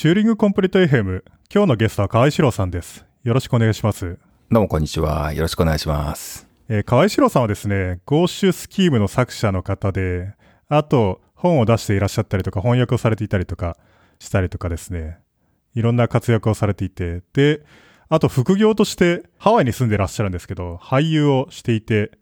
[0.00, 1.22] チューリングコンプリート FM。
[1.54, 3.04] 今日のゲストは河合史郎さんです。
[3.22, 4.18] よろしくお願いします。
[4.50, 5.34] どうもこんにちは。
[5.34, 6.48] よろしくお願いします。
[6.70, 10.32] えー河合史郎さんはですね、ゴーシュスキームの作者の方で、
[10.70, 13.76] あと、本を出していらっしゃったりとか、翻訳をされていたりとか、
[14.18, 15.18] したりとかですね、
[15.74, 17.62] いろんな活躍をされていて、で、
[18.08, 22.12] あと副業としてハワイに住んでらっしゃるんですけど、俳優をしていて、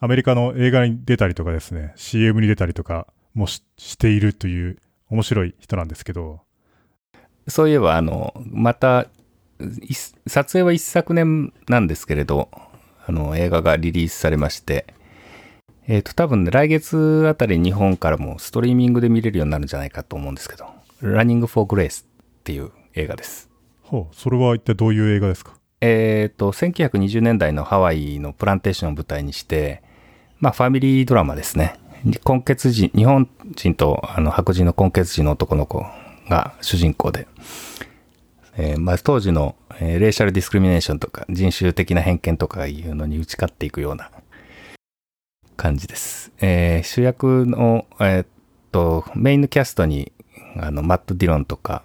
[0.00, 4.78] アメリカの映画に出たりとかですね、CM に出たりとかもししているという
[5.08, 6.40] 面白い人なんですけど、
[7.48, 9.06] そういえば、あの、また、
[9.82, 12.48] い撮影は一昨年なんですけれど、
[13.06, 14.86] あの、映画がリリースされまして、
[15.86, 20.66] えっ、と、多分ね、来月あたり日本からもストリーミングで見れるようになるんじゃないかと思うんですけど、
[21.02, 22.06] Running for Grace っ
[22.44, 23.48] ていう映画です。
[23.82, 25.54] ほう、それは一体どういう映画ですか？
[25.80, 29.82] えっ、と、1920年代のハワイのプランテーションを舞台にして、
[30.38, 31.74] まあ、ファミリードラマですね。
[32.22, 35.84] 混血人、日本人とあの白人の混血人の男の子
[36.28, 37.26] が主人公で、
[38.56, 44.10] えーまあ、当時の、えーレーシャルディスクリミネーションとか人種的な偏見とかいうのに打ち勝っていくような
[45.56, 46.32] 感じです。
[46.40, 48.26] えー主役の、えーっ
[48.72, 50.12] と、メインのキャストに、
[50.56, 51.84] あの、マット・ディロンとか、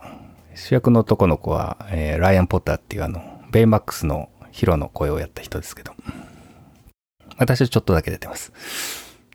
[0.56, 5.94] 主役の男の子は、えーライアン・ポッターっていうあの、ベイマックスのヒロの声をやった人ですけど、
[7.38, 8.52] 私はちょっとだけ出てます。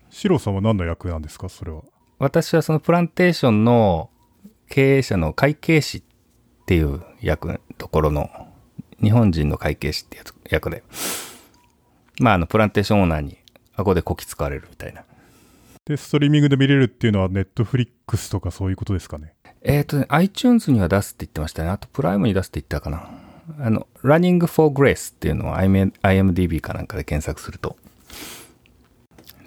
[0.09, 1.49] シロさんは何の役なんですか？
[1.49, 1.81] それは。
[2.17, 4.09] 私はそのプランテーションの
[4.69, 6.03] 経営者の会計士っ
[6.65, 8.29] ていう役、ところの、
[9.01, 10.83] 日本人の会計士っていう役で、
[12.19, 13.37] まあ、あの、プランテーションオーナーに
[13.75, 15.03] 顎でこき使われるみたいな。
[15.85, 19.33] で、ストリーミングで見れるっていうのはネットフリックスとかそういうことですかね？
[19.61, 21.69] えっ、とね、iTunes には出すって言ってましたね。
[21.69, 23.09] あと、プライムに出すって言ったかな。
[23.59, 27.75] あの、Running for Grace っていうのを IM- IMDB かなんかで検索すると、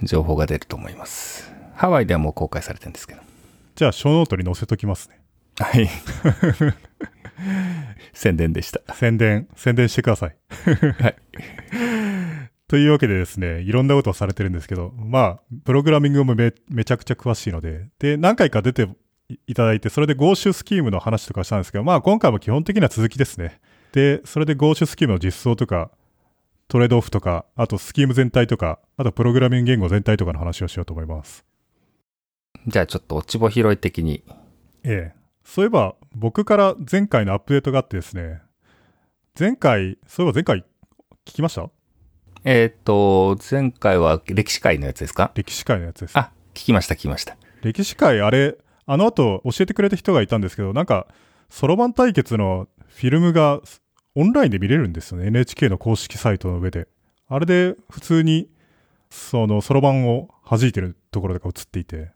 [0.03, 1.53] 情報が出ると思います。
[1.75, 3.21] ハワイではもう公開されてるんですけど。
[3.75, 5.21] じゃあ、ショーノートに載せときますね。
[5.59, 5.89] はい。
[8.13, 8.95] 宣伝でした。
[8.95, 10.37] 宣伝、宣伝してください。
[11.03, 11.17] はい。
[12.69, 18.89] というわけでですね、いろんなことをされてるんですけど、まあ、プログラミングもめめちゃくちゃ詳しいので、で、何回か出て
[19.29, 23.61] いいただいて、それでシュスキームの話とかしたんですけど、まあ、今回も基本的な続きですね。
[23.93, 25.91] で、それでシュスキームの実装とか、
[26.69, 31.45] トレードオフとか、あとスキーム全体とか、あとプログラミング言語全体とかの話をしようと思います。
[32.67, 34.23] じゃあちょっと落ち穂拾い的に。
[34.85, 35.23] ええ。
[35.45, 38.41] そういえば、僕から前回のアップデートがあってですね、
[39.39, 40.59] 前回、そういえば前回
[41.25, 41.71] 聞きました？
[42.45, 45.33] えっ、と、前回は歴史会のやつですか？
[45.35, 46.19] 歴史会のやつです。
[46.19, 47.37] あ、聞きました、聞きました。
[47.63, 51.07] 歴史会、あれ、あの後教えてくれた人がいたんですけど、なんか、
[51.51, 53.61] そろばん対決のフィルムが
[54.15, 55.29] オンラインで見れるんですよね。
[55.29, 56.89] NHK の公式サイトの上で。
[57.29, 58.49] あれで普通に、
[59.11, 62.11] その、そろばんを弾いてるところとか映っていて、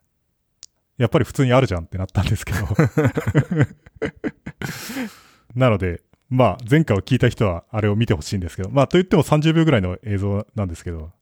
[0.99, 2.59] やっぱり普通にあるじゃんってなったんですけど。
[5.55, 11.13] なので、まあ、前回を聞いた人はあれを見てほしいんですけど、まあ、と言っても30秒ぐらいの映像なんですけど、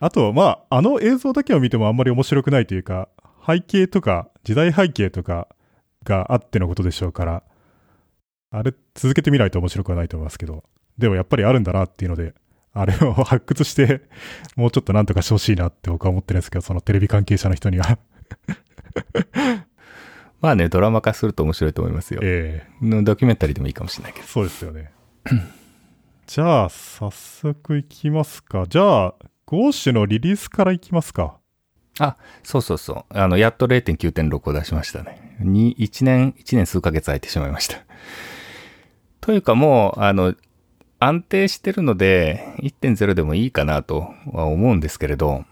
[0.00, 3.08] あと、まあ、あの映像だけを見てもあんまり面白くないというか、
[3.46, 5.48] 背景とか、時代背景とか
[6.04, 7.42] があってのことでしょうから、
[8.50, 10.64] あれ、続けてみないと面白くはないと思いますけど、
[10.96, 12.34] でもやっぱりあるんだなっていうので、
[12.72, 14.02] あれを発掘して、
[14.56, 17.98] もうちょっとなんとかしてほしいなって僕は思ってるんですけど、そのテレビ関係者の人には。
[20.40, 22.20] まあね、ドラマ化すると面白いと思いますよ。
[22.22, 24.26] ええのドキュメンタリーでもいいかもしれないけど。
[24.26, 24.92] そうですよね。
[26.26, 28.66] じゃあ、早速いきますか。
[28.68, 29.14] じゃあ、
[29.46, 31.38] ゴーシュのリリースからいきますか。
[31.98, 33.18] あ、そうそうそう。
[33.18, 35.36] あの、やっと0.9.6を出しましたね。
[35.40, 37.78] に、1年、1年数ヶ月空いてしまいました。
[39.20, 40.34] というかもう、あの、
[41.00, 45.44] 安定してるので、1.0でもいいかなとは思うんですけれど、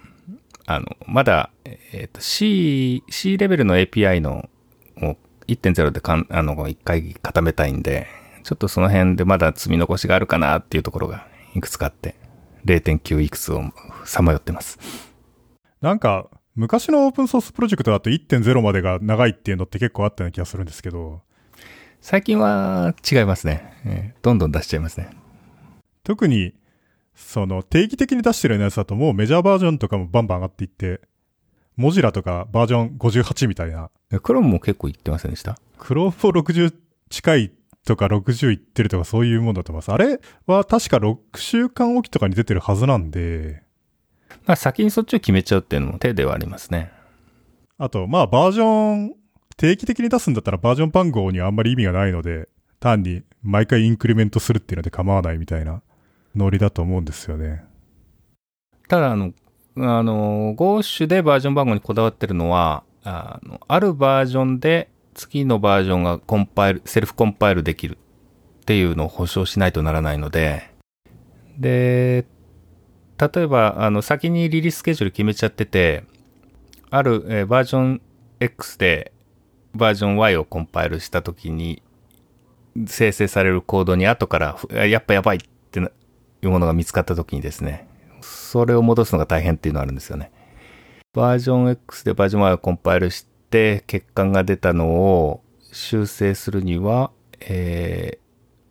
[0.67, 4.49] あの、まだ、えっ、と、C、C レベルの API の、
[4.97, 5.17] もう
[5.47, 8.07] 1.0でかん、あの、一回固めたいんで、
[8.43, 12.17] ちょっとその辺でまだ積み残しがあるかなっていうところがいくつかあって、
[12.65, 13.63] 0.9いくつを
[14.05, 14.79] さまよってます。
[15.81, 21.21] なんか、昔のオープンソースプロジェクトだと1.0までが長いっていうのって結構あったような気がするんですけど、
[22.01, 23.73] 最近は違いますね。
[23.85, 25.11] えーどんどん出しちゃいますね。
[26.03, 26.55] 特に、
[27.17, 31.01] その定期的に出してるようなやつだともうメジャーバージョンとかもバンバン上がっていって、
[31.77, 33.91] モジラとかバージョン58みたいな、
[34.23, 36.75] クロームも結構言ってませんでしたクローボ60
[37.09, 37.53] 近い
[37.87, 39.93] とか60いってるとかそういうもんだと思います。
[39.93, 43.63] あれは確か6週間おきとかに出てるはずなんで、
[44.45, 46.93] まあ先にそっちを決めちゃうっていうのも手ではありますね。
[47.79, 49.15] あと、まあバージョン、
[49.57, 52.49] 定期的に出すんだったらバージョン番号にはあんまり意味がないので、
[52.81, 55.83] 単に毎回インクリメントするっていうので構わないみたいな
[56.37, 57.65] ノリだと思うんですよね。
[58.89, 59.33] ただあの、
[59.79, 70.71] あの、ゴーシュでバージョン番号にこだわってるのは、あの、あるバージョンで次のバージョンがコンパイル、セルフコンパイルできるっていうのを保証しないとならないので、
[71.59, 72.27] で、
[73.19, 76.05] 例えば、あの、先にリリーススケジュール決めちゃってて、
[76.91, 78.03] ある、えーバージョン
[78.41, 79.13] X で
[79.75, 81.83] バージョン Y をコンパイルしたときに、
[82.87, 85.41] 生成されるコードに後から、やっぱやばいっ
[85.71, 85.91] てな
[86.47, 87.87] いうものが見つかったときにですね、
[88.21, 90.33] それを戻すのが大変っていうのがあるんですよね。
[91.13, 97.11] バージョン X でバージョン Y をコンパイルして、欠陥が出たのを修正するには、
[97.41, 98.19] え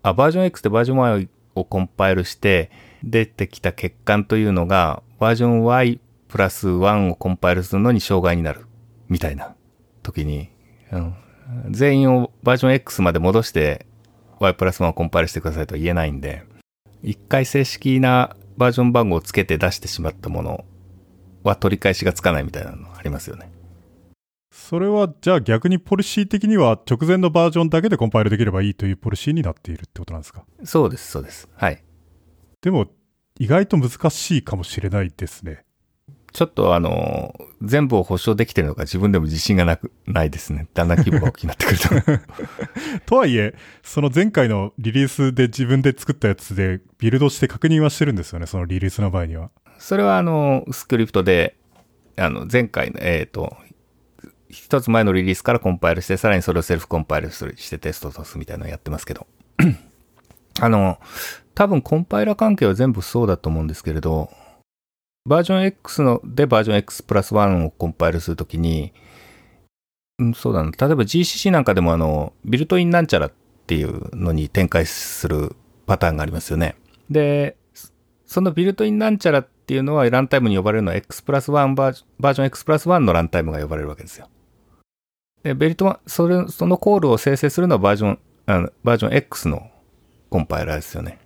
[0.04, 2.72] ーあ、バージョン X でバージョン Y をコンパイルして、
[3.04, 8.66] 出てきた欠陥というのが、バージョン Y プラス1をコンパイルするのに障害になる。
[9.08, 9.56] みたいな
[10.02, 10.50] 時に、
[10.92, 11.16] うん
[11.70, 13.86] 全員をバージョン X まで戻して
[14.40, 16.44] Y プラス1をコンパイルしてくださいとは言えないんで、
[17.08, 20.66] 一回正式なバージョン番号をつけて出してしまったもの
[21.44, 23.52] は取り返しがつかないみたいなのありますよね。
[24.52, 30.46] それは、じゃあ逆にポリシー的には直前のバージョンだけでコンパイルできればいいというポリシーになっているってことなんですか？
[30.64, 31.48] そうです、そうです。
[31.54, 31.84] はい。
[32.62, 32.88] でも、
[33.38, 35.64] 意外と難しいかもしれないですね。
[36.36, 40.68] ちょっとあの、全部を保証できてるのか自分でも自信がなく、ないですね。
[40.74, 41.90] だんだん規模が大きくなってくると。
[43.08, 49.50] とはいえ、その前回のリリースで自分で作ったやつでビルドして確認はしてるんですよね、そのリリースの場合には。
[49.78, 51.56] それはあの、スクリプトで、
[52.18, 53.56] あの、前回の、えっ、と、
[54.50, 59.26] 一つ前のリリースからコンパイルして、さらにそれをセルフコンパイルするしてテストを通すみたいなのをやってますけど。
[60.60, 61.00] あの、
[61.54, 64.30] 多分コンパイラー関係は全部そうだと思うんですけれど、
[65.28, 68.94] バージョン X の、でバージョン X プラス1をコンパイルするときに、
[70.20, 70.72] うん、そうだな。
[70.72, 73.34] 例えば GCC なんかでもあの、ビルトインなんちゃらっ
[73.66, 75.56] ていうのに展開する
[75.88, 76.76] パターンがありますよね。
[77.10, 77.58] で、
[78.26, 84.30] そのビルトインなんちゃらっていうのはランタイムに呼ばれるのは X プラス1バージバージョン X プラス1のランタイムが呼ばれるわけですよ。
[85.42, 89.72] で、ベルト、それ、そのコールを生成するのはバージョン、あのバージョン X の
[90.30, 91.20] コンパイラーですよね。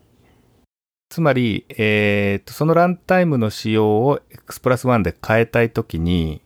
[1.09, 6.41] つまり、えーと、そのランタイムの仕様を X プラス1で変えたいときに、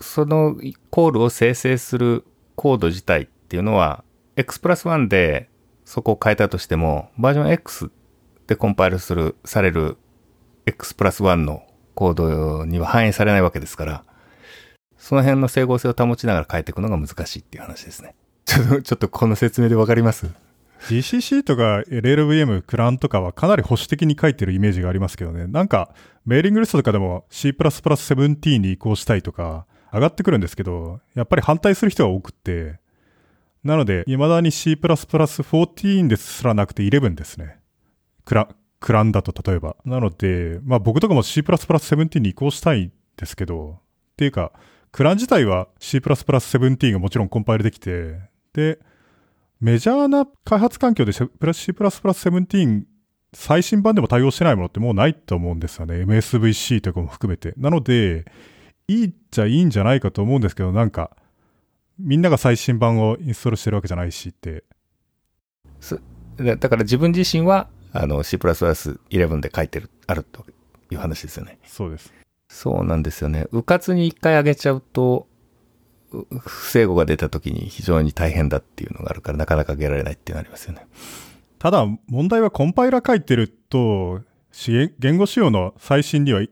[0.00, 0.56] その
[0.90, 2.24] コールを生成する
[2.56, 4.02] コード自体っていうのは、
[4.36, 5.50] X プラス1で
[5.84, 7.90] そこを変えたとしても、バージョン X
[8.46, 9.98] でコンパイルする、される
[10.64, 14.04] X プラス1のコードには反映されないわけですから、
[14.96, 18.14] その辺の整合性を保ちながら変えていくのが難しいっていう話ですね。
[18.46, 20.30] ちょっと、ちょっとこの説明でわかります？
[20.86, 25.46] GCC とか LLVM、クランとかはかなり保守的に書いてるイメージがありますけどね。
[25.46, 25.94] なんか、
[26.24, 32.78] メーリングリストとかでも C++17 に移行したいとか上がってくるんですけど、やっぱり反対する人が多くって、
[33.64, 37.58] なので、未だに C++14 ですらなくて11ですね。
[38.24, 38.48] クラ、
[38.80, 39.76] クランだと例えば。
[39.84, 43.80] なので、まあ僕とかも C++17 に移行したいんですけど、っ
[44.16, 44.52] ていうか、
[44.92, 48.20] クラン自体は C++17 がもちろんコンパイルできて、
[48.52, 48.78] で、
[49.60, 52.84] メジャーな開発環境で C++17
[53.34, 55.96] 最新版でも対応してないものってもうないと思うんですよね。
[56.02, 57.52] MSVC とかも含めて。
[57.58, 58.24] なので、
[58.86, 61.14] いいっちゃいいんじゃないかと思うんですけど、なんか、
[61.98, 64.64] みんなが最新版をインストールしてるわけじゃないしって。
[66.36, 70.46] だだから自分自身は、あの C++11 で書いてる、あると
[70.90, 71.58] いう話ですよね。
[71.66, 72.14] そうです。
[72.48, 73.46] そうなんですよね。
[73.52, 75.27] うかつに一回上げちゃうと、う
[76.10, 80.86] 不整合が出た時に非常に大変だっていうのがあるから、なかなか上げられないっていうのがありますよね。
[81.58, 84.20] ただ、問題はコンパイラ書いてると、
[84.52, 86.42] し言語仕様の最新には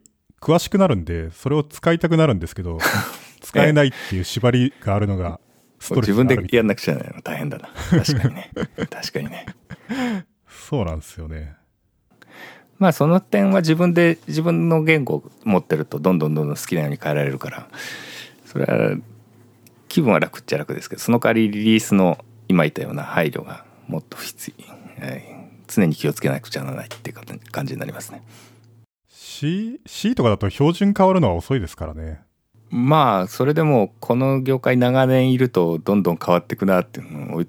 [0.40, 2.78] 詳しくなるんで、それを使いたくなるんですけど、
[3.40, 5.40] 使えないっていう縛りがあるのが、
[5.78, 7.68] ストレス自分でやんなくちゃならないの大変だな。
[7.90, 8.50] 確かにね。
[8.90, 9.46] 確かにね。
[10.48, 11.54] そうなんですよね。
[12.78, 17.68] まあその点は自分で自分の言語を持ってるとどんどんどんどん好きなように変えられるから
[18.44, 18.96] それは
[19.96, 25.24] 気分は楽っちゃ楽ですけどその代わりリリースの今言ったような配慮がもっと必要、はい
[25.68, 27.16] 常に気をつけなくちゃならないっていう
[27.50, 28.22] 感じになりますね
[29.08, 32.20] C、C とかだと標準変わるのは遅いですからね。
[32.68, 37.44] まあそれでもこの業界長年いるとどんどん変わっていくなっていうのを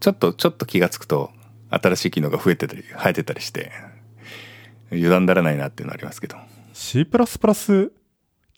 [0.00, 1.30] ちょっとちょっと気が付くと
[1.70, 3.70] 新しい機能が増えてたり生えてたりして
[4.90, 6.36] 油断ならないなっていうのはありますけど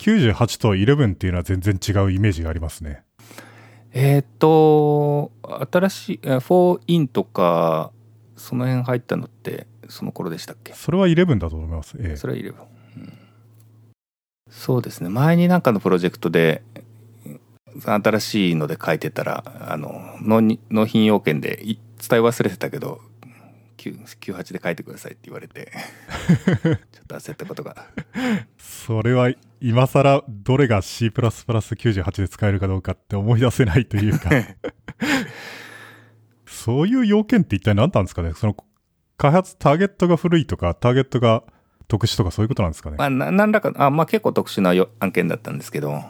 [0.01, 3.03] C++98 と11っていうのは全然違うイメージがありますね。
[3.93, 5.31] えっ、と
[5.71, 7.93] 新しいえ 4in とか
[8.37, 10.73] その辺入ったのってその頃でしたっけ？
[10.73, 11.97] それは11だと思います。
[12.01, 12.17] ええ。
[12.17, 12.55] それは11、
[12.97, 13.13] うん。
[14.49, 15.11] そうですね。
[15.11, 16.63] 前になんかのプロジェクトで
[17.85, 21.79] 新しいので書いてたらあの納品要件でい
[22.09, 23.01] 伝え忘れてたけど
[23.81, 25.73] 98で書いてくださいって言われて、
[26.47, 27.87] ちょっと焦ったことが。
[28.59, 34.31] それは今更どれが C++98 で使えるかどうかって思い出せないというか。
[36.47, 38.33] そういう要件って一体何なんですかね？
[38.35, 38.57] その
[39.17, 41.43] 開発ターゲットが古いとか、ターゲットが
[41.89, 42.97] 特殊とかそういうことなんですかね？
[42.99, 46.03] まあ、な何らか、あまあ結構特殊なよ案件だったんですけど、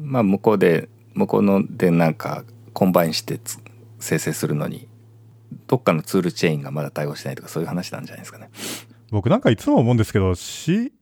[0.00, 3.58] まあ向こうで、向こうのでなんかコンパイルしてつ
[3.98, 4.88] 生成するのに、
[5.66, 8.50] どっかの toolchain がまだ対応してないとかそういう話なんじゃないですかね。
[9.10, 10.92] 僕なんかいつも思うんですけど、C、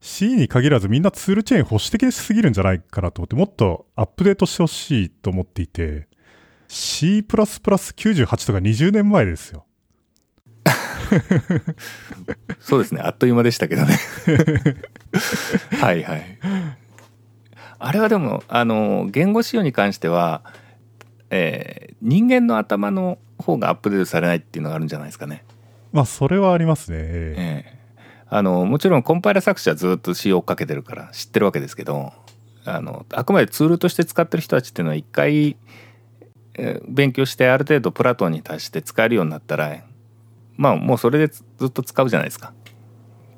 [0.00, 6.08] C に限らずみんな toolchain 保守的すぎるんじゃないかなと思って、もっとアップデートしてほしいと思っていて、
[6.68, 9.66] C++98 とか20年前ですよ。
[12.60, 13.00] そうですね。
[13.02, 13.96] あっという間でしたけどね。
[15.80, 16.38] はいはい。
[17.78, 20.42] あれはでも、あの、言語仕様に関しては、
[21.30, 25.44] えー人間の頭の方がアップデートされないっていうのがあるんじゃないですかね。
[25.92, 26.98] まあ、それはありますね。
[26.98, 27.76] ええええ
[28.28, 32.12] あのもちろんコンパイラ作者はずっと仕様をかけてるから知ってるわけですけど
[32.64, 35.56] あのあくまでツールとして使ってる人たちっていうのは一回、
[36.54, 39.84] えー勉強してある程度プラトンに達して使えるようになったら
[40.56, 42.52] まあもうそれでずずっと使うじゃないですか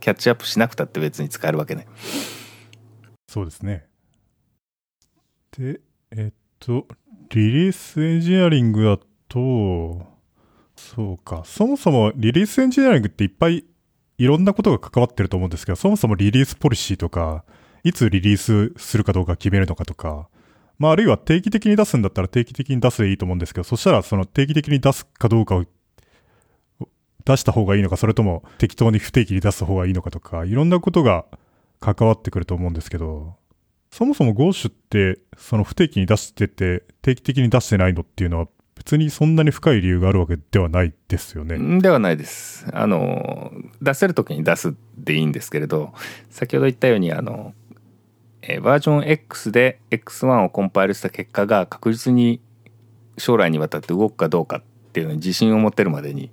[0.00, 1.86] キャッチアップしなくたって別に使えるわけね
[3.28, 3.86] そうですね。
[5.56, 5.80] で、
[6.10, 6.86] えっと、
[7.30, 10.06] リリースエンジニアリングだと、
[10.76, 13.64] そうか、そもそもリリースエンジニアリングっていっぱい
[14.16, 17.44] いろんなことが関わってると思うんですけど、そもそもリリースポリシーとか、
[17.84, 20.28] いつリリースするかどうか決めるのかとか、
[20.78, 25.64] まああるいは定期的に出すんだったら定期的に出すでいいと思うんですけど、そしたらその定期的に出すかどうかを
[27.24, 31.26] 出した方がいいのか、それとも適当に不定期に出す方がいいのかとか、いろんなことが
[31.80, 33.37] 関わってくると思うんですけど、
[33.90, 41.80] そもそも GOSH って、その不定期に出してて、定期的に出してないのっていうのは、別にそんなに深い理由があるわけではないですよね。
[41.80, 43.52] ではないですあの
[43.82, 45.92] 出せる時に出すでいいんですけれど
[46.30, 47.52] 先ほど言ったようにあの、
[48.40, 52.40] えバージョン X で X1 をコンパイルした結果が確実に
[53.18, 56.30] 将来にわたって動くかどうかっていうのに自信を持てるまでに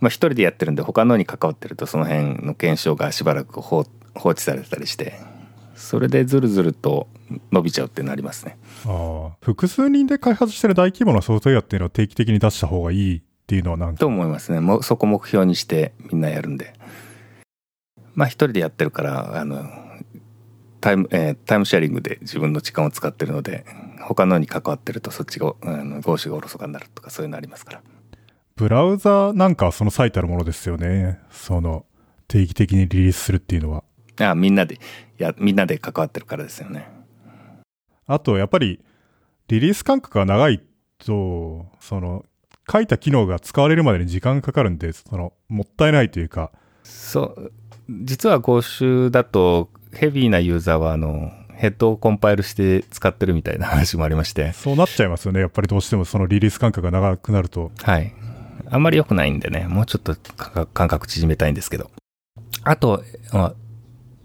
[0.00, 3.84] まあ一人でやってるんで他のに関わってるとその辺の検証がしばらく放
[4.14, 5.33] 放置されたりして
[5.74, 7.08] それでずるずると
[7.52, 8.58] 伸びちゃうっていうのありますね。
[8.86, 9.36] ああ。
[9.40, 16.74] 複数人で開発してる大規模なソフトウェアっていうのは定期的に出した方がいいっていうのはなんか、と思いますねもうそこ目標にしてみんなやるんで
[18.14, 19.64] まあ一人でやってるからあの
[20.80, 23.64] タイム,、えータイムシェアリングで自分の時間を使ってるので
[24.00, 27.82] 他のに関わってるとそっちがあの合詞がおろそかになるとかそういうのありますから
[28.56, 31.18] ブラウザなんかはその最たるものですよね。
[31.30, 31.86] その、
[32.28, 33.82] 定期的にリリースするっていうのは。
[34.20, 34.78] あみんなで
[35.18, 36.88] やみんなで関わってるからですよね
[38.06, 38.80] あと、やっぱり、
[39.48, 40.62] リリース間隔が長い
[40.98, 42.24] と、その、
[42.70, 46.52] 書いた機能が使われるまでに時間がかかるんで、その、もったいないというか、
[46.84, 47.52] そう
[47.88, 55.40] 実は合衆だとヘビーなユーザーはあのヘッドをコンパイルして使ってるみたいな話もありましてそうなっちゃいますよね。
[55.40, 57.70] やっぱりどうしてもそのリリース間隔が長くなると。
[57.82, 58.12] はい。
[58.70, 61.90] あんまり良くないんでね、もうちょっとか間隔縮めたいんですけど。
[62.64, 63.54] あと、あ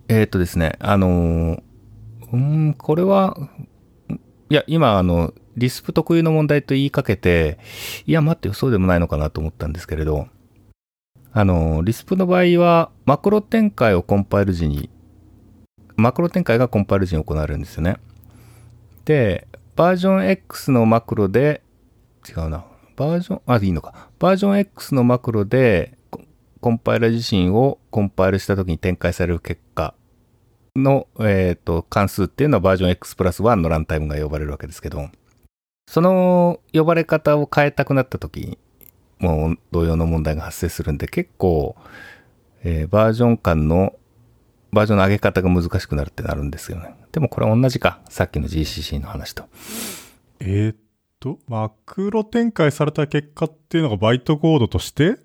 [0.09, 1.61] えーっとですね、あの
[2.33, 3.37] うん、これは、
[4.49, 7.59] いや、今、あの、リスプ特有の問題と言いかけて、
[8.07, 10.27] いや、待ってよ、そうでもないのかなと思ったんですけれど、
[11.31, 14.89] あの、リスプの場合は、マクロ展開をコンパイル時に、
[15.95, 17.97] マクロ展開がコンパイル時に行われるんですよね。
[19.05, 21.61] で、バージョン X のマクロで、
[22.27, 22.65] 違うな。
[22.95, 24.09] バージョン、あ、いいのか。
[24.17, 25.99] バージョン X のマクロで、
[26.61, 29.93] コンパイラ自身をコンパイルした時に展開される結果
[30.79, 35.09] の、えっ、と、関数っていうのはバージョン X プラス1のランタイムが呼ばれるわけですけど、
[35.87, 38.59] その呼ばれ方を変えたくなった時
[39.19, 41.75] もう同様の問題が発生するんで、結構、
[42.63, 43.93] えーバージョン間の、
[44.71, 46.95] バージョンの上げ方が難しくなるってなるんですよね。
[47.11, 47.99] でもこれは同じか。
[48.09, 49.45] さっきの GCC の話と。
[50.39, 50.75] えーっ
[51.19, 55.17] と、マクロ展開された結果っていうのがバイトコードとして、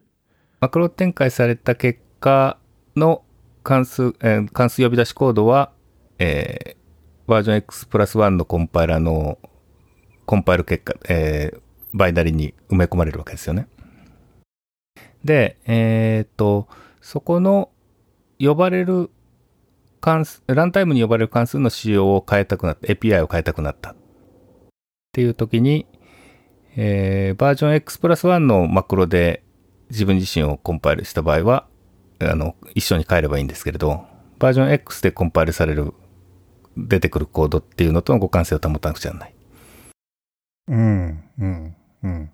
[0.61, 2.59] マクロ展開された結果
[2.97, 3.23] の
[3.65, 5.73] 関数、えー関数呼び出しコードは、
[6.19, 6.85] えー
[7.27, 9.39] バージョン X プラス1のコンパイラの
[10.27, 11.61] コンパイル結果、えー
[11.95, 13.69] バイナリに埋め込まれるわけですよね。
[15.25, 16.69] で、えーっと、
[17.01, 17.71] そこの
[18.39, 19.11] 呼ばれる
[20.01, 23.97] 関数、ランタイムに呼ばれる関数の仕様を変えたくなった、API を変えたくなったっ
[25.13, 25.87] ていう時に、
[26.77, 29.43] えーバージョン X プラス1のマクロで
[29.89, 31.69] 自分自身をコンパイルした場合は、
[32.31, 34.05] あの、一緒に変えればいいんですけれど、
[34.39, 35.93] バージョン X でコンパイルされる、
[36.77, 39.35] 出てくるコードっていうのとの互換性を保たなくちゃならない。
[40.69, 42.31] うん、うん、うん。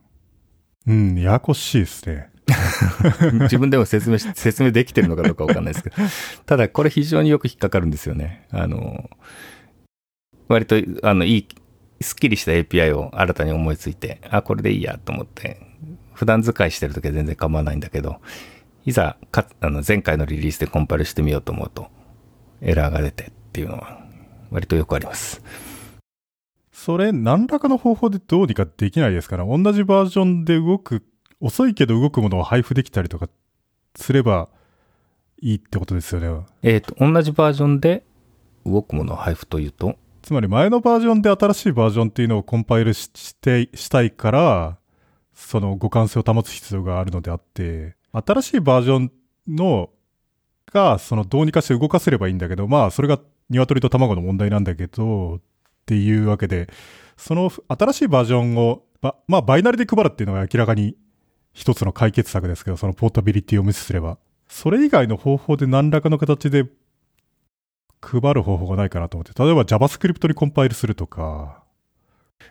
[0.86, 2.30] うん、ややこしいですね。
[3.42, 5.96] 自分でも説明し、説明できてるのかどうかわかんないですけど。
[6.46, 8.46] ただ、これ非常によく引っかかるんですよね。
[8.50, 9.10] あの、
[10.48, 11.48] 割と、あの、いい、
[12.00, 15.60] すっきりした API を新たに思いついて、あ、これでいいやと思って、
[16.14, 18.20] 普段使いしてるときは全然構わないんだけど、
[18.90, 21.88] いざか、あの、前回のリリースでコンパイルしてみようと思うと、
[22.60, 24.04] エラーが出てっていうのは、
[24.50, 25.42] 割とよくあります。
[26.72, 31.04] それ、何らかの方法でどうにかできないですから、同じバージョンで動く、
[31.40, 33.28] 遅いけど動くものを配布できたりとか
[33.96, 34.48] すれば
[35.40, 36.46] いいってことですよね。
[36.62, 38.04] えっ、ー、と、同じバージョンで
[38.66, 39.96] 動くものを配布というと？
[40.22, 44.78] つまり前のバージョンで新しいバージョンっていうのをコンパイルして、したいから、
[45.34, 49.12] その互換性を保つ必要があるのであって、新しいバージョン
[49.48, 49.90] の
[50.72, 55.40] が、そのどうにかして動かせればいいんだけど、まあそれが鶏と卵の問題なんだけど、っ
[55.86, 56.68] ていうわけで、
[57.16, 60.96] その新しいバージョンを、ま、まあバイナリで配るっていうのが明らかに
[61.52, 64.18] 一つの解決策ですけど、そのポータビリティを無視すれば。
[64.48, 66.68] それ以外の方法で何らかの形で
[68.00, 71.62] 配る方法がないかなと思って、例えば JavaScript にコンパイルするとか。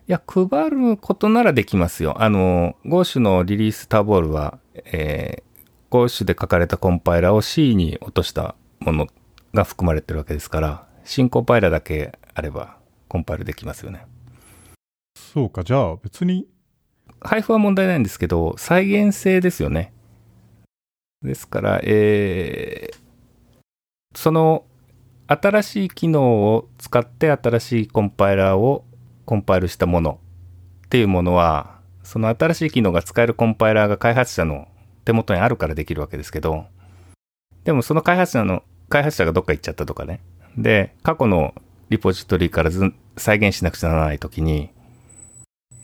[0.07, 2.21] いや、配ることならできますよ。
[2.21, 5.48] あの、Go のリリースターボールは、えー、
[5.89, 9.07] Go で書かれたコンパイラーを C に落としたもの
[9.53, 12.77] が含まれてるわけですから、新コンパイラーだけあれば
[13.07, 14.05] コンパイルできますよね。
[15.15, 16.47] そうか、じゃあ別に。
[17.21, 19.93] 配布は問題ないんですけど、再現性ですよね。
[21.21, 22.97] ですから、えー、
[24.15, 24.65] その
[25.27, 28.85] 新しい機能を使って新しいコンパイラーを
[29.25, 30.19] コンパイルしたもの
[30.85, 34.67] っていうものは、その新しい機能が使えるコンパイラーが開発者の
[35.09, 36.65] 手元にあるからできるわけですけど、
[37.63, 40.21] でもその開発者の、開発者がどっか行っちゃったとかね。
[40.55, 41.55] で、過去の
[41.89, 42.69] リポジトリから
[43.17, 44.69] 再現しなくちゃならないときに、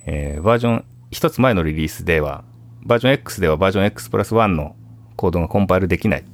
[0.05, 2.44] えー、バージョン、一つ前のリリースでは、
[2.84, 4.75] バージョン X ではバージョン X プラス1の
[5.15, 6.25] コードがコンパイルできない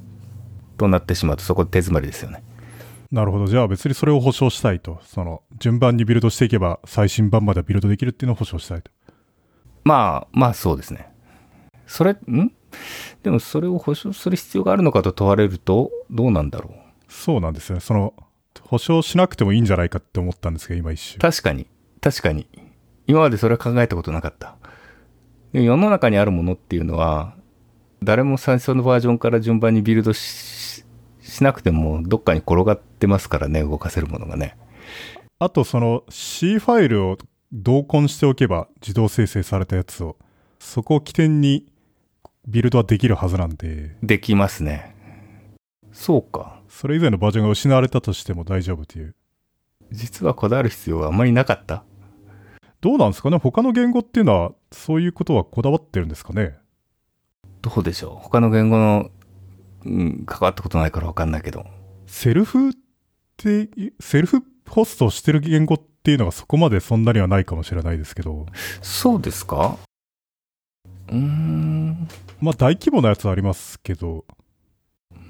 [0.76, 2.42] となってしまうと、そこで手詰まりですよね。
[3.10, 3.46] なるほど。
[3.46, 5.00] じゃあ別にそれを保証したいと。
[5.04, 8.90] その、順番にビルドしていけば最新版までビルドできるっていうのを保証したいと。
[9.84, 11.10] まあ、まあそうですね。
[11.86, 12.52] それ、ん？
[13.22, 16.72] でもそれを保証する必要があるのかと問われると、どうなんだろう？
[17.08, 17.80] そうなんですよね。
[17.80, 18.14] その、
[18.62, 21.18] 保証しなくてもいいんじゃないかって思ったんですけど、今一瞬。
[21.18, 21.66] 確かに。
[22.00, 22.46] 確かに。
[23.06, 24.56] 今までそれは考えたことなかった。
[25.52, 27.34] 世の中にあるものっていうのは、
[28.02, 30.84] 誰も最初のバージョンから順番にビルドし
[31.40, 34.56] なくても、どっかに転がってますからね、動かせるものがね。
[35.38, 37.18] あと、その C ファイルを
[37.52, 40.16] 同梱しておけば、自動生成されたやつを、
[40.58, 41.66] そこを起点に
[42.48, 43.96] ビルドはできるはずなんで。
[44.02, 44.94] できますね。
[45.92, 46.60] そうか。
[46.68, 49.14] それ以前のバージョンが失われたとしても大丈夫という。
[49.90, 51.84] 実はこだわる必要はあんまりなかった？
[52.80, 53.36] どうなんですかね？
[53.38, 56.56] 他の言語っていうのは、そういうことはこだわってるんですかね？
[57.60, 58.24] どうでしょう？
[58.24, 59.10] 他の言語の、
[59.84, 61.64] うん、関わったことないからわかんないけど。
[62.06, 62.72] セルフっ
[63.36, 63.68] て、
[64.00, 68.46] セルフホストしてる言語っていうのがそこまでそんなにはないかもしれないですけど。
[68.80, 69.76] そうですか？
[71.08, 72.08] うーん。
[72.42, 74.24] まあ大規模なやつはありますけど。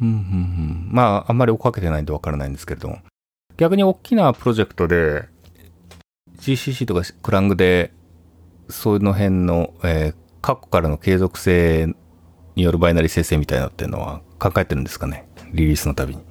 [0.01, 2.99] うんうんうん、まあ、あんまり追っかけてないんでわからないんですけれども。
[3.59, 5.29] 逆に大きなプロジェクトで、
[6.39, 7.93] GCC とかクラングで、
[8.71, 11.95] その辺の、えー、過去からの継続性
[12.57, 15.29] によるバイナリー生成みたいなっていうのは考えてるんですかね？
[15.53, 16.23] リリースのたびに。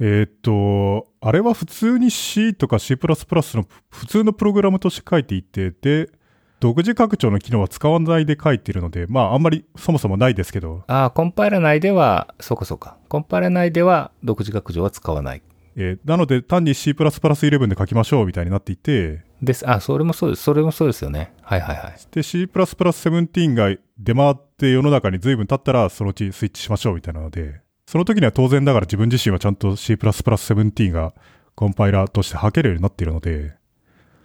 [0.00, 6.10] えっと、あれは普通に C とか C++ の普通のプログラムとして書いていて、で、
[6.58, 10.84] 独自拡張の機能は使わないで書いているので、まあ、あんまりそもそもないですけど。
[10.86, 12.96] ああ、コンパイラ内では、そうかそうか。
[13.08, 15.42] コンパイラ内では独自拡張は使わない。
[15.78, 19.22] えー、なので、単に C++11 で書きましょうみたいになっていて。
[19.42, 19.68] です。
[19.68, 20.42] あ、それもそうです。
[20.42, 21.34] それもそうですよね。
[21.42, 21.94] はいはいはい。
[22.10, 31.12] で、C++17 が出回って世の中に随分経ったら、そのうちスイッチしましょうみたいなので、その時には当然ながら自分自身はちゃんと C++17 が
[31.54, 33.54] コンパイラーとして吐けるようになっているので、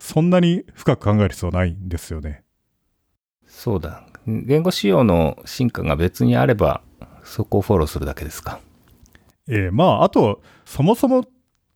[0.02, 2.44] そんなに深く考える必要はないんですよね。
[3.46, 4.04] そうだ。
[4.26, 6.82] 言語仕様の進化が別にあれば、
[7.24, 8.60] そこをフォローするだけですか。
[9.48, 11.24] えー、まあ、あと、そもそも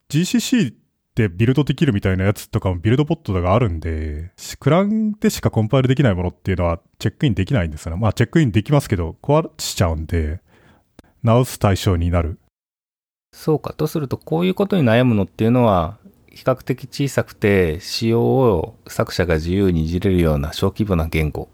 [0.09, 0.73] GCC
[1.13, 8.01] でビルドできるみたいなやつとかもビルドボットがあるんで、クランでしかコンパイルできないものっていうのはチェックインできないんですよね。
[8.01, 10.41] まあ、チェックインできますけど、壊しちゃうんで、
[11.21, 12.39] 直す対象になる。
[13.31, 13.73] そうか。
[13.73, 15.99] とすると、こういうことに悩むのっていうのは、
[16.35, 21.47] 比較的小さくて仕様を作者が自由にいじれるような小規模な言語。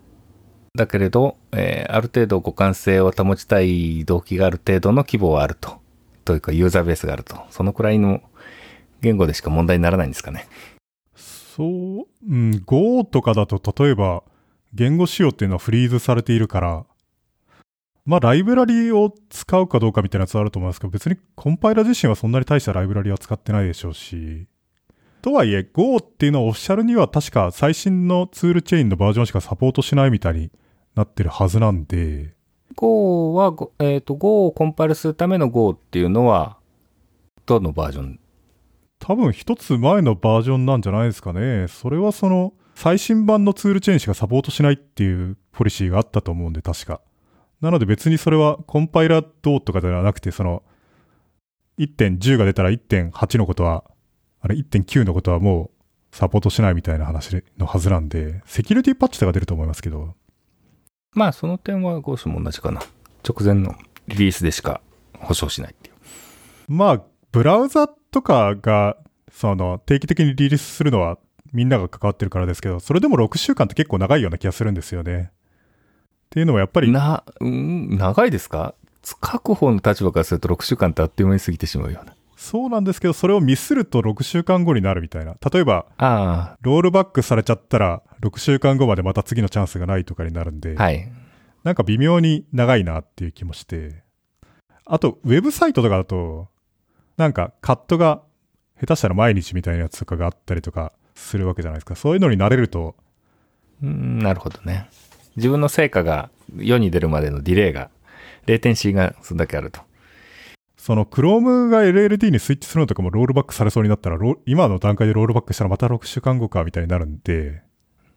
[0.76, 5.80] だけれど、えー、ある程度互換性を保ちたい動機がある程度の規模はあると。
[6.26, 7.40] というかユーザーベースがあると。
[7.52, 8.22] そのくらいの
[9.02, 10.48] 言語でしか問題にならないんですかね。
[11.16, 14.24] そう、うん、Go とかだと例えば
[14.74, 16.86] 言語仕様っていうのはフリーズされているから、
[18.06, 24.48] まあ、ライブラリを使うかどうかみたいなやつあると思いますけど、別にコンパイラ自身はそんなに大したライブラリは使ってないでしょうし、
[25.22, 30.52] とはいえ、Go っていうのはオフィシャルには確か最新のツールチェーンのバージョンしかサポートしないみたいに
[30.96, 32.36] なってるはずなんで、
[32.76, 36.58] Go は、ごえっ、と、Go をコンパイルするための Go っていうのは、
[37.46, 38.20] どのバージョン？
[39.00, 41.68] 多分一つ前のバージョンなんじゃないですかね。
[41.68, 47.02] それはその、最新版のツールチェーンしかサポートしないっていうポリシーがあったと思うんで、確か。
[47.62, 50.64] なので別にそれはコンパイラーどうとかではなくて、その、
[51.78, 53.84] 1.10が出たら1.8のことは、
[54.42, 55.72] あれ1.9のことはも
[56.12, 60.16] うサポートしないみたいな話のはずなんで、セキュリティパッチとか出ると思いますけど、
[61.14, 62.82] まあ、その点は Go も同じかな。
[63.28, 63.76] 直前の
[64.08, 64.82] リリースでしか
[65.18, 65.96] 保証しないっていう。
[66.68, 67.02] まあ、
[67.32, 68.98] ブラウザとかが、
[69.32, 71.18] その、定期的にリリースするのは
[71.54, 75.32] みんなが関わってるからですけど、それでも6週間って結構長いような気がするんですよね。
[75.32, 78.74] っていうのはやっぱり、な、うん、長いですか？
[79.04, 82.16] 書く方の立場からすると6週間ってあっという間に過ぎてしまうような。
[82.42, 85.36] そうなんですけど、それをミスると6週間後になるみたいな。
[85.54, 91.08] 例えば、あロールバックされちゃったら、6週間後までまた次のチャンスがないとかになるんで、あ、はい。
[91.64, 94.02] なんか微妙に長いなっていう気もして。
[94.86, 96.48] あと、ウェブサイトとかだと、
[97.16, 98.24] なんかカットが
[98.80, 101.96] 下手したら毎日みたいなやつとかがあったりとかするわけじゃないですか。
[101.96, 102.96] そういうのに慣れると、
[103.84, 104.90] うん、なるほどね。
[105.36, 107.92] 自分の成果が世に出るまでのディレイが、
[108.48, 109.91] レイテンシーがそんだけあると。
[110.82, 117.62] その Chrome が LLD にスイッチするのとかもロールバックされそうになったら、ロ今の段階でロールバックしたらまた6週間後かみたいになるんで、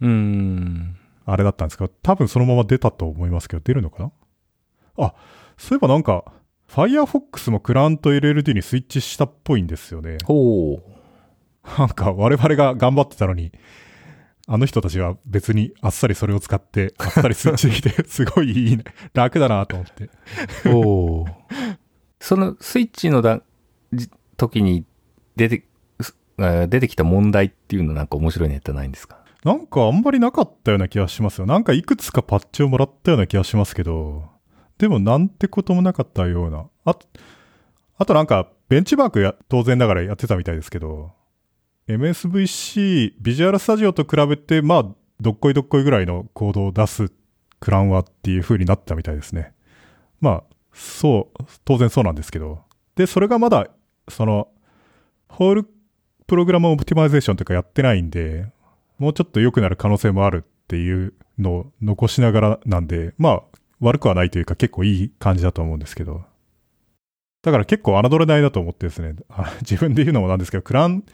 [0.00, 0.96] うーん。
[1.27, 4.12] あれだったんですけど、多分そのまま出たと思いますけど、出るのかな？
[4.96, 5.14] あ、
[5.59, 6.24] そういえばなんか、
[6.70, 10.16] Firefox もクラント LLD にスイッチしたっぽいんですよね。
[10.24, 11.79] ほう。
[11.79, 13.53] なんか我々が頑張ってたのに、
[14.46, 18.85] あの人たちは別にあっさりそれを使って、あっさりスイッチできて、すごいいいね。
[19.12, 20.09] 楽だなと思って。
[20.70, 21.27] お
[22.25, 23.43] そのスイッチのだ
[24.39, 24.87] 時に
[25.37, 25.67] 出て、
[26.39, 29.19] 出てきた問題っていうのなんか面白いネタないんですか？
[29.45, 31.47] なんかあんまりなかったような気がしますよ。
[31.47, 34.25] なんかいくつかパッチをもらったような気がしますけど、
[34.79, 36.65] でもなんてこともなかったような。
[36.87, 37.07] あと、
[37.99, 41.13] あとなんかベンチマークや当然ながらやってたみたいですけど、
[41.89, 44.85] MSVC、ビジュアルスタジオと比べて、まあ、
[45.21, 47.13] どっこいどっこいぐらいのコードを出す
[47.61, 49.53] クランはっていう風になったみたいですね。
[50.23, 52.61] まあ、そう、当然そうなんですけど。
[52.97, 53.69] で、それがまだ、
[54.09, 54.49] その、
[55.29, 55.69] ホール
[56.27, 58.47] プログラムオプティマイゼーションとかやってないんで、
[58.99, 63.43] もうちょっと良くなる可能性もあるっていうのを残しながらなんで、まあ、
[63.81, 66.23] 悪くはないというか結構いい感じだと思うんですけど。
[67.43, 69.17] だから結構侮れないなと思ってですね、
[69.61, 71.05] 自分で言うのもなんですけど、クラン、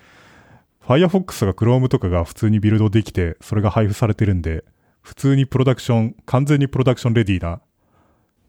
[0.87, 4.65] Firefox とか Chrome とかが普通にビルドできて、それが配布されてるんで、
[5.03, 7.61] 普通にプロダクション、完全にプロダクションレディーな、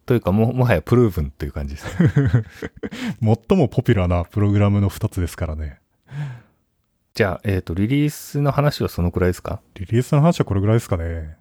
[0.05, 2.09] というかも、もはやプルーブンという感じですね。
[3.49, 5.79] 最もポピュラーなプログラムの2つですからね。
[7.13, 9.61] じゃあ、えっ、と、リリースの話はそのくらいですか？
[9.75, 11.37] リリースの話はこれぐらいですかね。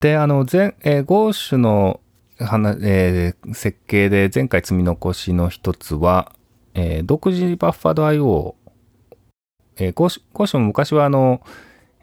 [0.00, 2.00] で、あの、前、えー、ゴーシュの
[2.38, 6.32] 話、えー設計で前回積み残しの一つは、
[6.74, 8.54] えー独自バッファード IO。
[9.76, 11.40] えーゴーシュ、ゴーシュも昔はあの、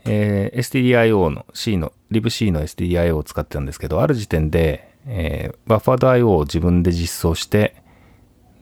[0.06, 7.76] えー STDIO の C の、libc の STDIO を使ってたんですけど、ある時点で、えーバッファード IO を自分で実装して、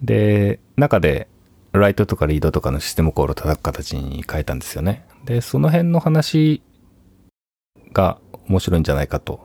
[0.01, 1.27] で、中で、
[1.71, 5.05] ライトとかリードとかのシステムコールを叩く形に変えたんですよね。
[5.25, 6.63] で、その辺の話
[7.93, 9.39] が面白いんじゃないかと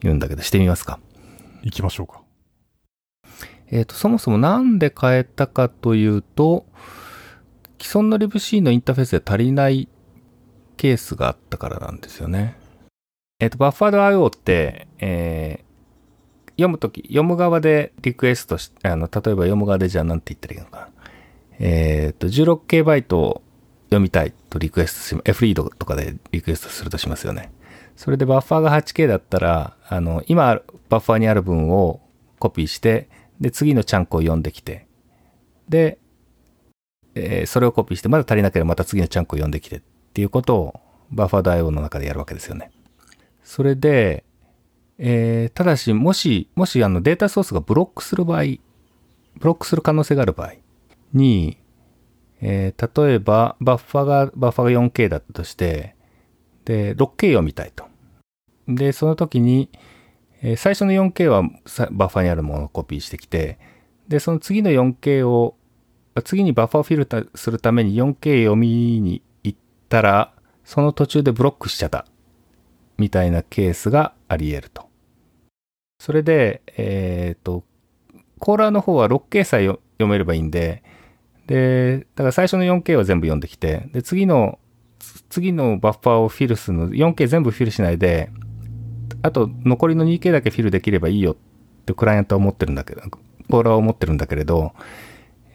[0.00, 1.00] 言うんだけど、してみますか。
[1.62, 2.22] 行きましょうか。
[3.70, 6.66] えっ、と、そもそもなんで変えたかというと、
[7.80, 9.88] 既存の libc のインターフェースで足りない
[10.76, 12.56] ケースがあったからなんですよね。
[13.40, 15.73] えっ、と、バッファード IO って、えー
[16.56, 20.88] 読むとき、読む側でリクエストし、あの、例えば読む側でじゃあなんて言ったらいいのかな。
[21.58, 23.42] えっ、と、16K バイトを
[23.86, 27.52] 読みたいとリクエストし、F リードとかでリクエストするとしますよね。
[27.96, 32.00] それでバッファーが 8K だったら、あの、今あるバッファーにある分を
[32.38, 33.08] コピーして、
[33.40, 34.86] で、次のチャンクを読んできて、
[35.68, 35.98] で、
[37.14, 42.70] えーそれをコピーして、まだ足りなければまた次のチャンクを読んできてっていうことをバッファード IO の中でやるわけですよね。
[43.44, 44.24] それで、
[44.98, 48.60] えーただし、もし、もしあのデータソースがブロックする場合、ブ
[49.42, 50.54] ロックする可能性がある場合
[51.12, 51.58] に、
[52.40, 55.96] えー例えば、バッファが、バッファが 4K だったとして、
[56.64, 57.84] で、6K 読みたいと。
[58.68, 59.68] で、その時に、
[60.42, 61.42] えー最初の 4K は
[61.90, 63.58] バッファにあるものをコピーしてきて、
[64.08, 65.56] で、その次の 4K を、
[66.22, 70.32] 次にバッファをフィルターするために 4K 読みに行ったら、
[70.64, 72.06] その途中でブロックしちゃった。
[72.96, 74.88] みたいなケースがあり得ると。
[75.98, 77.64] それで、えっ、と、
[78.38, 80.82] コーラーの方は 6K さえ読めればいいんで、
[81.46, 84.58] で、だから最初の 4K は全部読んできて、で、次の、
[85.28, 88.30] 次のバッファーをフィルするの、4K 全部フィルしないで、
[89.22, 91.36] あと残りの 2K だけフィルできればいいよっ
[91.86, 93.02] てクライアントは思ってるんだけど、
[93.50, 94.72] コーラーは思ってるんだけれど、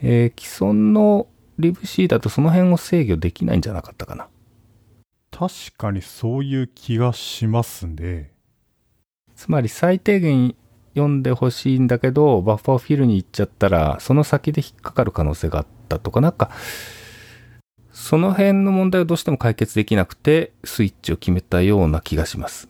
[0.02, 1.28] えー、既存の
[1.60, 4.28] libc だとその辺を制御できないんじゃなかったかな。
[5.32, 8.32] 確かにそういう気がしますね。
[9.40, 10.54] つまり最低限
[10.96, 16.52] 読んでほしいんだけど、バッファーフィルに行っちゃったら、その先で引っかかる可能性があったとか、なんか、
[17.94, 22.68] その辺の問題をどうしても解決できなくて、スイッチを決めたような気がします。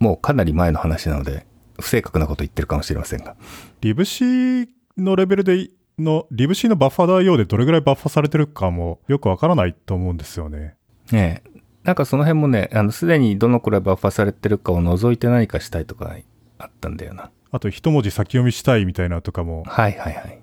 [0.00, 1.46] もうかなり前の話なので、
[1.78, 3.36] 不正確なこと言ってるかもしれませんが。
[3.82, 10.74] リブシーのレベルでの、リブシーのバッファー用でどれぐらいバッファされてるかもよくわからないと思うんですよね。
[11.12, 11.51] ねえ。
[11.84, 16.14] なんかその辺もね、あの、すでにどのくらいバッファされてるかを除いて何かしたいとか
[16.58, 17.30] あったんだよな。
[17.50, 19.64] あと一文字先読みしたいみたいなとかも。
[19.66, 20.38] はいはいはい。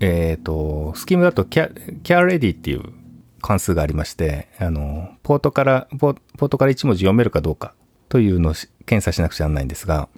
[0.00, 2.82] えっ、ー、と、スキームだとキャ、キャレディっていう
[3.40, 7.74] 関数がありまして、あの、ポートからポ、ポートから1文字読めるかどうか
[8.08, 8.54] というのを
[8.86, 10.08] 検査しなくちゃならないんですが。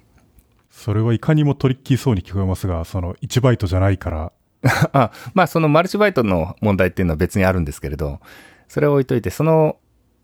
[0.69, 4.31] それはいかにもトリッキーそうに聞こえますが、その1バイトじゃないから。
[4.93, 8.19] あまあそのマルチバイトの問題っていうのは別にあるんですけれど、
[8.67, 9.77] それを置いといて、その、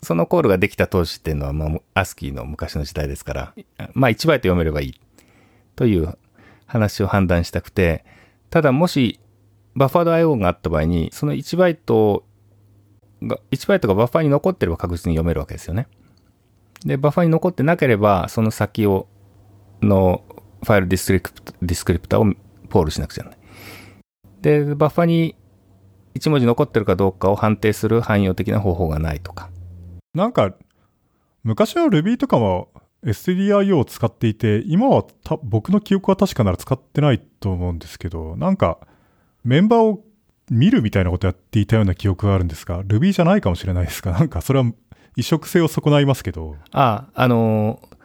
[0.04, 3.54] そのコールができた当時っていうのは、まあ、アスキーの昔の時代ですから、
[3.94, 5.02] まあ1バイト読めればいい
[5.76, 6.18] という
[6.66, 8.04] 話を判断したくて、
[8.50, 9.20] ただもし
[9.76, 12.26] バッファード IO があった場合に、その1バイト
[13.22, 15.88] が、1バイトがバッファーに残ってれば確実に読めるわけですよね。
[16.86, 19.08] で、バッファーに残ってなければ、その先を、
[19.82, 20.24] の
[20.64, 22.36] ファイルディスクリプト、ディスクリプターを
[22.70, 23.48] ポールしなくちゃならない。
[24.42, 25.36] で、バッファーに
[26.16, 29.50] 1文字残ってるかどうかを判定する汎用的な方法がないとか。
[30.14, 30.54] なんか、
[31.44, 32.70] 昔は Ruby とかも
[33.06, 35.06] STDIO を使っていて、今は
[35.44, 38.80] 僕の記憶は確かなら使ってないと思うんですけど、なんか、
[39.44, 40.04] メンバーを
[40.50, 44.66] 見るみたいなことやっていたような記憶があるんですが、Ruby じゃないかもしれないですか なんか、それは
[45.16, 46.58] 移植性を損ないますけど。
[46.72, 47.96] ああ、あのー、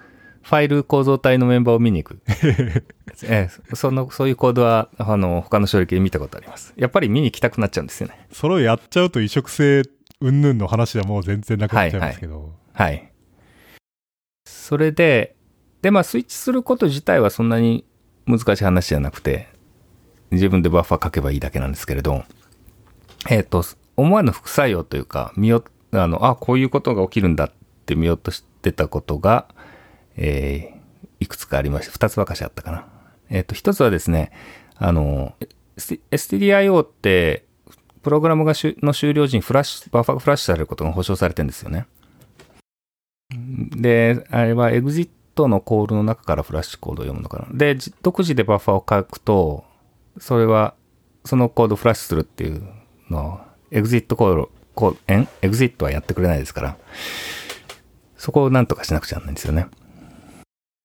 [0.42, 2.22] ファイル構造体のメンバーを見に行く。
[3.24, 6.72] ええ、その、そういうコードは、あの、他の処理器で見たことあります。
[6.76, 8.26] やっぱり見に行きたくなっちゃうんですよね。
[8.30, 9.82] それをやっちゃうと移植性
[10.20, 12.35] 云々の話はもう全然なくなっちゃいますけど。
[12.35, 13.12] はい、はい、はい。
[14.46, 15.37] それで、
[15.83, 17.85] で、まあ、スイッチすること自体はそんなに
[18.26, 19.48] 難しい話じゃなくて、
[20.31, 22.24] 自分でバッファー書けばいいだけなんですけれど、
[23.29, 23.64] えっ、ー、と、
[23.96, 27.52] 思わぬ副作用というか、見よ、あの、あ、こういうことが起きるんだっ
[27.87, 29.46] て見ようとしてたことが、
[30.16, 31.92] えー、いくつかありました。
[31.92, 32.88] 二つばかしあったかな。
[33.31, 34.33] えっ、ー、と、一つはですね、
[34.76, 35.35] あの、
[35.76, 37.45] STDIO って、
[38.06, 41.88] プログラムがの終了時にフラッシュ、バッファがフラッシュされることが保証されてるんですよね。
[43.30, 47.58] で、あれはエグジットのコールの中からフラッシュコードを読むのかな。
[47.58, 49.64] で、独自でバッファを書くと、
[50.18, 50.76] それは、
[51.24, 52.62] そのコードをフラッシュするっていう
[53.10, 53.40] のを、
[53.72, 56.76] エグジットコード、コーエンエグジットはやってくれないですから、
[58.16, 59.66] そこをなんとかしなくちゃならないんですよね。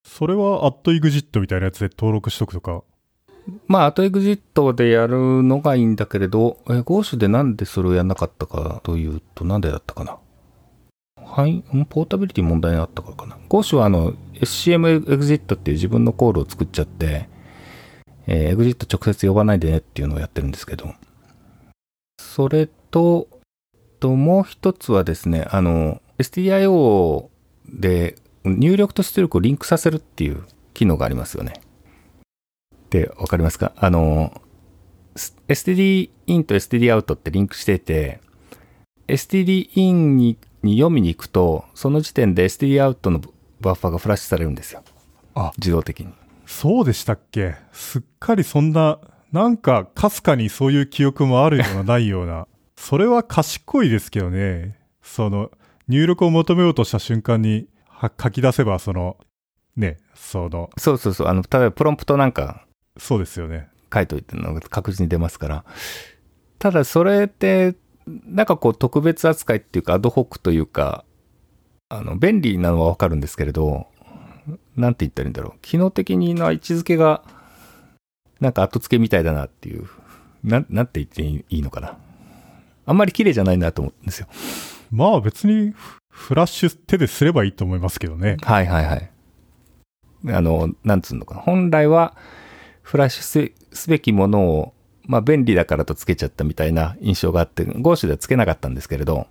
[0.04, 2.82] それは、アットエグジットみたいなやつで登録しとくとか。
[3.68, 10.18] まあ、アットエグジットでやるのがいいんだけれど、え、ゴーシュでなんでそれをやんなかったかというと、なんでだったかな。
[11.24, 13.38] はい、ポータビリティ問題があったからかな。
[13.48, 17.30] ゴーシュはあの、SCM エグジットっていう自分のコールを作っちゃって、
[18.28, 20.94] えー、エグジット直接呼ばないでねっていうのをやってるんですけど。
[22.20, 23.28] それと、
[24.00, 27.30] と、もう一つはですね、あの、STIO
[27.70, 31.54] で入力と出力をリンクさせるっていう機能がありますよね。
[32.92, 33.74] で、わかりますか？
[33.78, 34.40] あの、
[35.48, 38.22] std in と std out ってリンクしてて、
[39.08, 43.20] std in にに読みに行くと、その時点で std out の
[43.60, 44.84] バッファがフラッシュされるんですよ。
[45.34, 46.14] あ、自動的に。
[46.46, 47.56] そうでしたっけ？
[47.72, 49.00] すっかりそんな、
[49.32, 52.48] なんかかすかにそういう記憶もあるようなないような。
[52.76, 54.78] それは賢いですけどね。
[55.02, 55.52] その、
[55.88, 57.68] 入力を求めようとした瞬間に
[58.22, 59.18] 書き出せば、その、
[59.78, 60.70] ね、その。
[60.78, 61.28] そうそうそう。
[61.28, 62.66] あの、例えばプロンプトなんか。
[62.98, 63.70] そうですよね。
[63.94, 65.66] 書いといてのが確実に出ますから。
[66.60, 67.76] ただそれって、
[68.08, 71.06] なんかこう特別扱いっていうかアドホックというか、
[71.90, 73.88] あの、便利なのはわかるんですけれど、
[74.76, 75.60] なんて言ったらいいんだろう。
[75.62, 77.24] 機能的にの位置づけが、
[78.40, 79.88] なんか後付けみたいだなっていう、
[80.44, 81.98] ななんて言っていいのかな。
[82.86, 84.28] あんまり綺麗じゃないなと思うんですよ。
[84.90, 85.74] まあ別に
[86.10, 88.38] フラッシュ手ですればいいと思いますけどね。
[88.42, 89.12] はいはいはい。
[90.28, 91.42] あの、なんつうのかな。
[91.42, 92.16] 本来は
[92.82, 94.74] フラッシュすべきものを、
[95.06, 99.28] まあ便利だからとつけちゃったみたいな印象があって、ゴーシュではつけなかったんですけれど、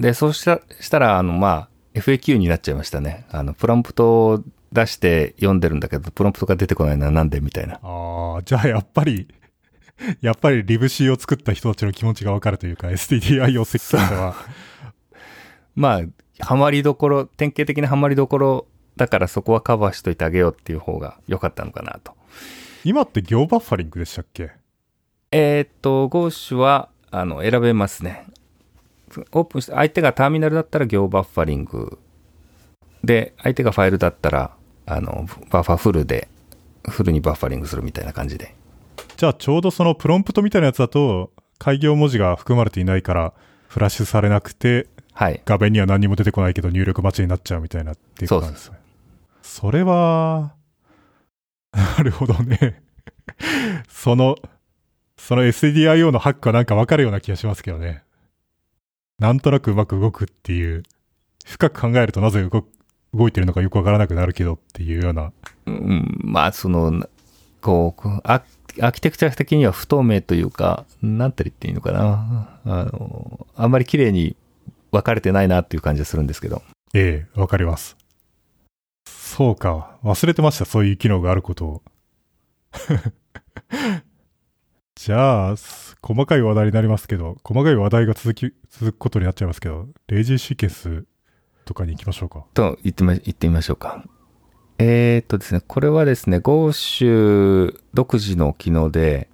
[0.00, 3.26] で、そうしたしたら、あの、まあ、FAQ になっちゃいましたね。
[3.30, 7.78] あの、プロンプト出して読んでるんだけど、プロンプトが出てこないのはなんでみたいな。
[7.82, 9.28] ああ、じゃあやっぱり、
[10.20, 14.34] やっぱりリブ C を作った人たちの気持ちがわかるというか、STDI を設計者は。
[15.76, 22.12] まあ、ハマりどころ、典型的なハマりどころだからそこはカバーしといてあげようっていう方が良かったのかなと。
[22.84, 24.52] 今って行バッファリングでしたっけ？
[25.32, 28.26] えーっと、ゴーシュは、あの、選べますね。
[29.32, 31.98] オープンして、相手がターミナルだったら行バッファリング。
[33.02, 34.50] で、相手がファイルだったら、
[34.84, 36.28] あの、バッファフルで、
[36.86, 38.54] フルにバッファリングするみたいな感じで。
[39.16, 43.32] じゃあちょうどそのプロンプトみたいなやつだと、開業文字が含まれていないから、
[43.68, 45.40] フラッシュされなくて、はい。
[45.46, 48.78] 画面には何にも出てこないけど入力待ちになっちゃうみたいなっていうことなんですね。
[49.42, 50.52] それは、
[51.96, 52.82] なるほどね。
[53.88, 54.36] その、
[55.16, 58.02] その SDIO のハックはなんかわかるような気がしますけどね。
[59.18, 60.82] なんとなくうまく動くっていう、
[61.44, 62.68] 深く考えるとなぜ動く
[63.14, 65.32] 動いてるのかよくわからなくなるけどっていうような。
[65.66, 67.08] うん、まあ、その、な
[67.60, 68.42] こう、ア
[68.80, 72.58] アーキテクチャ的には不透明というか、なんて言っていいのかな。
[72.64, 74.36] あの、あんまり綺麗に
[74.90, 76.62] 分かれてないなっていう感じがするんですけど。
[76.92, 77.96] ええ、わかります。
[79.24, 79.98] そうか。
[80.04, 80.66] 忘れてました。
[80.66, 81.82] そういう機能があることを。
[84.94, 85.56] じゃあ、
[86.02, 91.06] 細かい話題になりますけど、細かい話題が続き、続くことになっちゃいますけど、レイジーシーケンス
[91.64, 92.44] とかに行きましょうか。
[92.52, 94.04] と言ってみ、言ってみましょうか。
[94.78, 99.30] えー、っとですね、これはですね、ゴーシュ独自の機能で、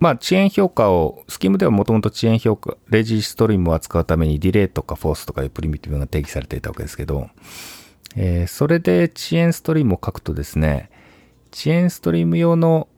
[0.00, 7.30] まあ、遅延評価を、スキームではもともと遅延評価、レジストリームを扱うためにディレイとかフォースとかいうプリミティブが定義されていたわけですけど、
[8.14, 10.90] えーそれで遅延ストリームを書くとですね、
[11.52, 12.88] 遅延ストリーム用の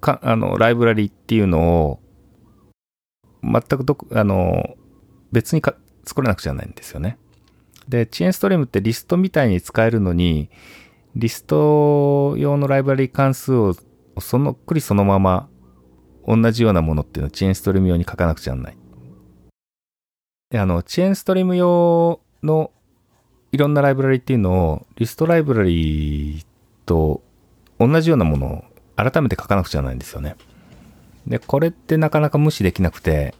[0.00, 2.00] かあのライブラリっていうのを、
[3.42, 4.76] 全くどあの
[5.32, 7.18] 別にか作らなくちゃないんですよね。
[7.88, 10.50] で、遅延ストリームってリストみたいに使えるのに、
[11.14, 13.74] リスト用のライブラリ関数を
[14.20, 15.48] そのっくりそのまま
[16.26, 18.78] 同じようなものっていうのを遅延ストリーム用に書かなくちゃならない。
[20.50, 22.70] で、あの、遅延ストリーム用の
[23.52, 26.44] いろんなライブラリっていうのをリストライブラリ
[26.86, 27.22] と
[27.78, 28.64] 同じようなものを
[28.96, 30.36] 改めて書かなくちゃないんですよね。
[31.26, 33.34] で、これってなかなか無視できなくて、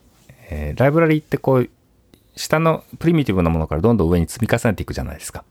[0.50, 1.70] えーライブラリってこう、
[2.36, 5.44] 下のプリミティブなものからどんどん上に積み重ねていくじゃないですか。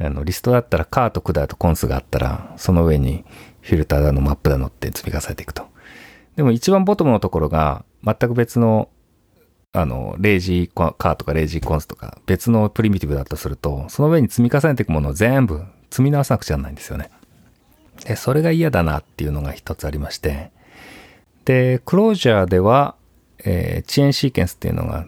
[0.00, 3.24] あの、リストだったらカーとクダとコンスがあったら、その上に
[3.60, 5.66] フィルターだのマップだのって積み重ねていくと。
[6.36, 8.88] でも一番ボトムのところが全く別の、
[9.76, 17.10] あの、レイジーカーとかレイジーコンスとか別のプリミティブだとすると、その上に積み重ねていくものを全部積み直さなくちゃならないんですよね。
[18.06, 20.52] で、それが嫌だなっていうのが一つありまして、
[21.44, 22.94] で、クロージャーでは、
[23.44, 25.06] えー遅延シーケンスっていうのが、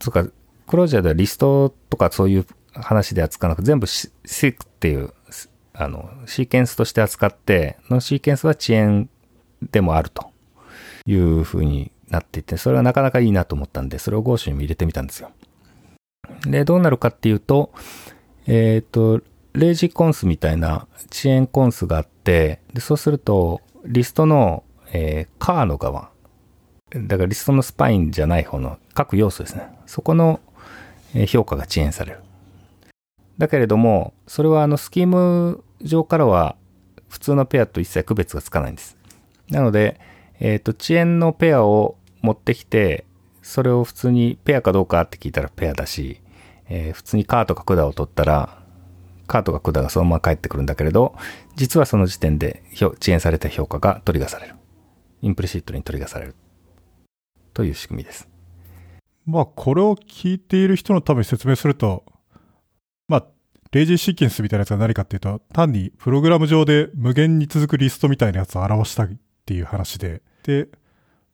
[0.00, 0.26] つうか、
[0.66, 5.12] クロージャーではリストとかそういう話で扱わなく全部シークっていう、
[5.74, 9.08] あの、シーケンスとして扱って、のシーケンスは遅延
[9.70, 10.32] でもあると
[11.06, 15.30] いう風になっていて、それはなかなかいいなと思ったんで、それを Go にも入れてみたんですよ。
[16.46, 17.72] で、どうなるかっていうと、
[18.46, 19.20] えっ、と、
[19.52, 26.10] レイジコンスみたいな遅延コンスがあって、でそうすると、リストの、えーカーの側、
[26.94, 29.68] だからリストのスパインじゃない方の各要素ですね。
[29.86, 30.40] そこの
[31.26, 32.20] 評価が遅延される。
[33.38, 36.56] だけれども、それはあのスキーム上からは
[37.08, 38.96] 普通のペアと一切区別がつかないんです。
[39.50, 40.00] なので、
[40.40, 43.04] えっ、と、遅延のペアを持ってきて、
[43.42, 46.20] それを普通にペアかどうかって聞いたらペアだし、
[46.68, 48.62] えー普通に car とか cdr を取ったら、
[49.26, 51.14] car とか cdr がそのまま返ってくるんだけれど、
[51.54, 54.54] 実はその時点で遅延された評価がトリガーされる。
[55.22, 56.34] implicit にトリガーされる。
[57.54, 58.28] という仕組みです。
[59.24, 62.04] まあ、これを聞いている人のために説明すると、
[63.08, 63.26] まあ、
[63.72, 70.66] レイジーシーケンスみたいなやつは何かっていうと、単にプログラム上で無限に続くリストみたいなやつを表したいっていう話で、で、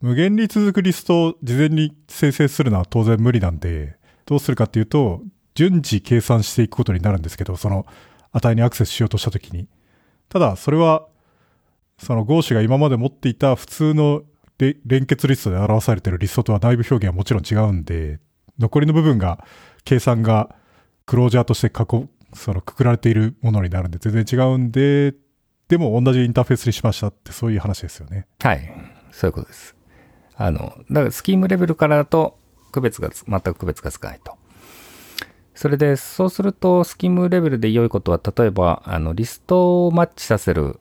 [0.03, 3.97] 無限に続くリストを事前に生成するのは当然無理なんで、
[4.27, 5.23] どうするかっていうと、
[5.55, 7.87] 順次計算していくことになるんですけど、その
[8.33, 9.67] 値にアクセスしようとしたときに。
[10.29, 11.07] ただ、それは、
[11.97, 14.23] その Go 氏が今まで持っていた普通の
[14.59, 18.19] 連結リストで表されているリストとは内部表現はもちろん違うんで、
[18.59, 19.43] 残りの部分が、
[19.85, 20.55] 計算が
[21.07, 25.15] クロージャーとして囲、そのくくられているものになるんで全然違うんで、
[25.73, 28.27] でも同じインターフェースにしましたってそういう話ですよね。
[28.41, 28.71] はい。
[29.11, 29.75] そういうことです。
[30.37, 32.39] あの、だからスキームレベルからだと
[32.73, 34.37] 区別が、全く区別がつかないと。
[35.55, 40.79] それで、そうすると、スキームレベルで良いことは、例えば、あの、リストをマッチさせる、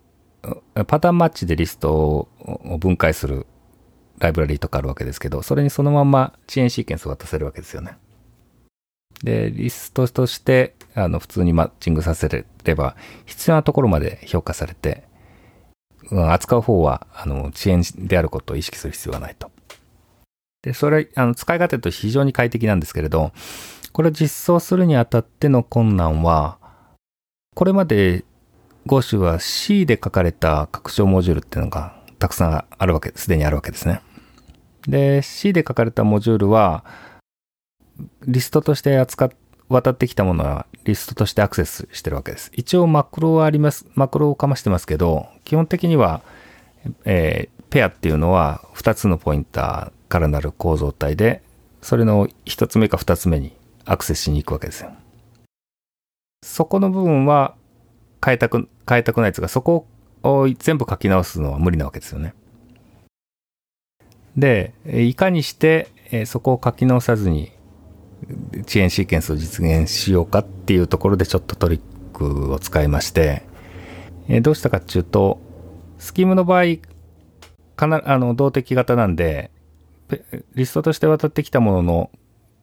[0.73, 2.27] パターンマッチでリストを
[2.65, 3.47] を分解する
[4.19, 7.97] ライブラリーとかあるわけですけど、それにそのまま遅延シーケンスを渡せるわけですよね。
[9.23, 15.03] で、リストとして、あの、普通にマッチングさせれば、必要なところまで評価されて、
[16.09, 19.51] うん扱う方は、あの、遅延であることを意識する必要がないと。
[20.63, 23.31] で、それ、あの、使い勝手と非常に快適なんですけれど、
[23.93, 26.57] これを実装するにあたっての困難は、
[27.55, 28.23] これまで
[28.85, 34.01] Go 種は C で書かれた拡張モジュールっていうのがたくさんあるわけ、すでにあるわけですね。
[34.87, 36.83] で、C で書かれたモジュールは、
[38.25, 39.31] リストとして扱っ、
[39.71, 42.51] 渡ってきたものはリストとしてアクセスしてるわけです。
[42.55, 46.21] 一応マクロはあります、マクロをかましてますけど、基本的には、
[47.05, 51.41] えーペアっていうのは2つのポインターからなる構造体で、
[51.81, 53.55] それの1つ目か2つ目に
[53.85, 54.91] アクセスしに行くわけですよ。
[56.43, 57.55] そこの部分は
[58.23, 59.87] 変えたく、変えたくないですが、そこ
[60.23, 62.33] を全部書き直すのは無理なわけですよね。
[64.35, 67.53] で、いかにして、えそこを書き直さずに
[68.65, 71.81] 遅延シーケンスを実現しようかっていうところでちょっとトリッ
[72.13, 73.43] クを使いまして、
[74.27, 75.41] えーどうしたかっていうと、
[75.97, 76.63] スキームの場合、
[77.75, 79.51] かな、あの、動的型なんで、
[80.07, 80.23] ペ
[80.55, 82.11] リストとして渡ってきたものの、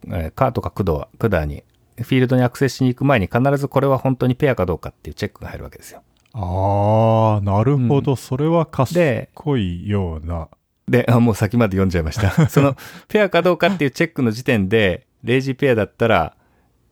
[0.07, 1.65] えーカーとかクドクダに、
[1.97, 6.03] フィールドにアクセスしに行く前に必ずこれは本当にペアかどうかっていうチェックが入るわけですよ。
[6.33, 8.13] ああ、なるほど。
[8.13, 10.49] うそれはで賢いような。
[10.89, 12.49] で、あもう先まで読んじゃいました。
[12.49, 12.77] その、
[13.09, 16.37] ペアかどうかっていうチェックの時点で、レイジーペアだったら、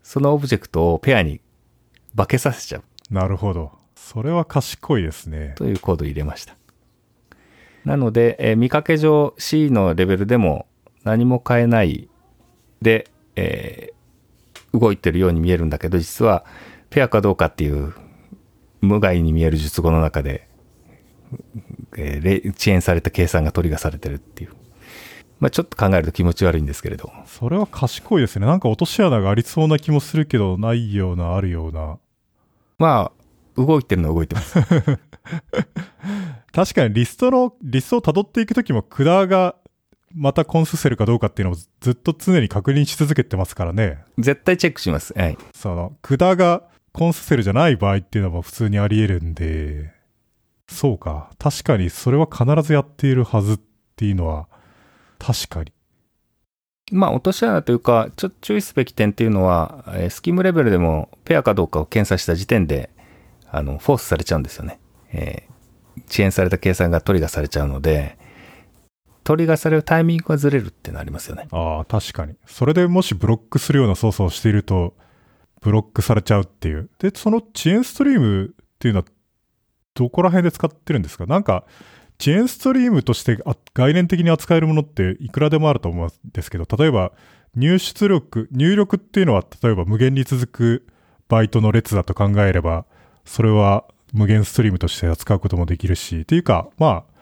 [0.02, 1.40] そのオブジェクトをペアに
[2.16, 3.72] 化けさせちゃうなるほど。
[3.94, 5.54] それは賢いですね。
[5.56, 6.56] というコードを入れました。
[7.84, 10.66] なので、えー見かけ上 C のレベルでも
[11.04, 12.08] 何も変えない
[12.82, 13.96] で、えー
[14.78, 16.44] 動いてるように見えるんだけど、実は
[16.90, 17.94] ペアかどうかっていう
[18.80, 20.48] 無害に見える術語の中で、
[21.96, 24.52] えーれ遅延された計算がトリガーされてるっていう。
[25.38, 27.12] まあちょっと考えると気持ち悪いんですけれど。
[27.26, 28.46] それは賢いですね。
[28.46, 31.98] なんか落とし穴がありそうな気もするけど、ないような、あるような。
[32.78, 33.12] ま
[33.56, 34.54] あ、動いてるのは動いてます。
[36.52, 39.56] 確かにリストの、リストを辿っていくときも、クダが
[40.14, 43.98] またコンスセルかどうかっていうのをずっと常に確認し続けてますからね。
[44.18, 45.12] 絶対チェックします。
[45.16, 45.38] はい。
[45.54, 46.62] その、クダが
[46.92, 49.92] コンスセルじゃない場合っていうのも普通にあり得るんで、
[50.68, 51.30] そうか。
[51.38, 53.60] 確かにそれは必ずやっているはずっ
[53.96, 54.48] ていうのは、
[55.18, 55.72] 確かに。
[56.92, 62.90] まあ、落とし穴というか、ちょっと注意すべき点っていうのは、えースキームレベルでもペアかどうかを検査した時点で、
[63.50, 64.78] あの、フォースされちゃうんですよね。
[65.12, 65.56] えー
[66.10, 68.18] 遅延された計算がトリガーされちゃうので、
[69.24, 71.48] トリガーされるタイミングがずれるっていうのありますよね。
[71.50, 72.34] ああ、確かに。
[72.44, 74.94] それでもしブロックするような操作をしていると、
[75.62, 76.90] ブロックされちゃうっていう。
[76.98, 78.48] で、その遅延ストリームっ
[78.78, 79.06] ていうのは、
[79.94, 81.24] どこら辺で使ってるんですか？
[81.24, 81.64] なんか、
[82.20, 83.38] 遅延ストリームとして
[83.74, 87.12] 概念的に扱えるものっていくらでもあると思うんですけど、例えば、
[87.54, 90.86] 入出力、入力っていうのは、例えば無限に続く
[91.28, 92.86] バイトの列だと考えれば、
[93.24, 97.16] それは無限ストリームとして扱うこともできるし、っていうか、まあ、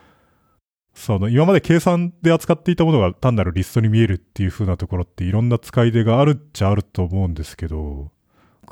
[0.93, 8.11] その今まで計算で扱っていたものが単なるリストに見えるっていう風なところっていろんな使い出があるっちゃあると思うんですけど、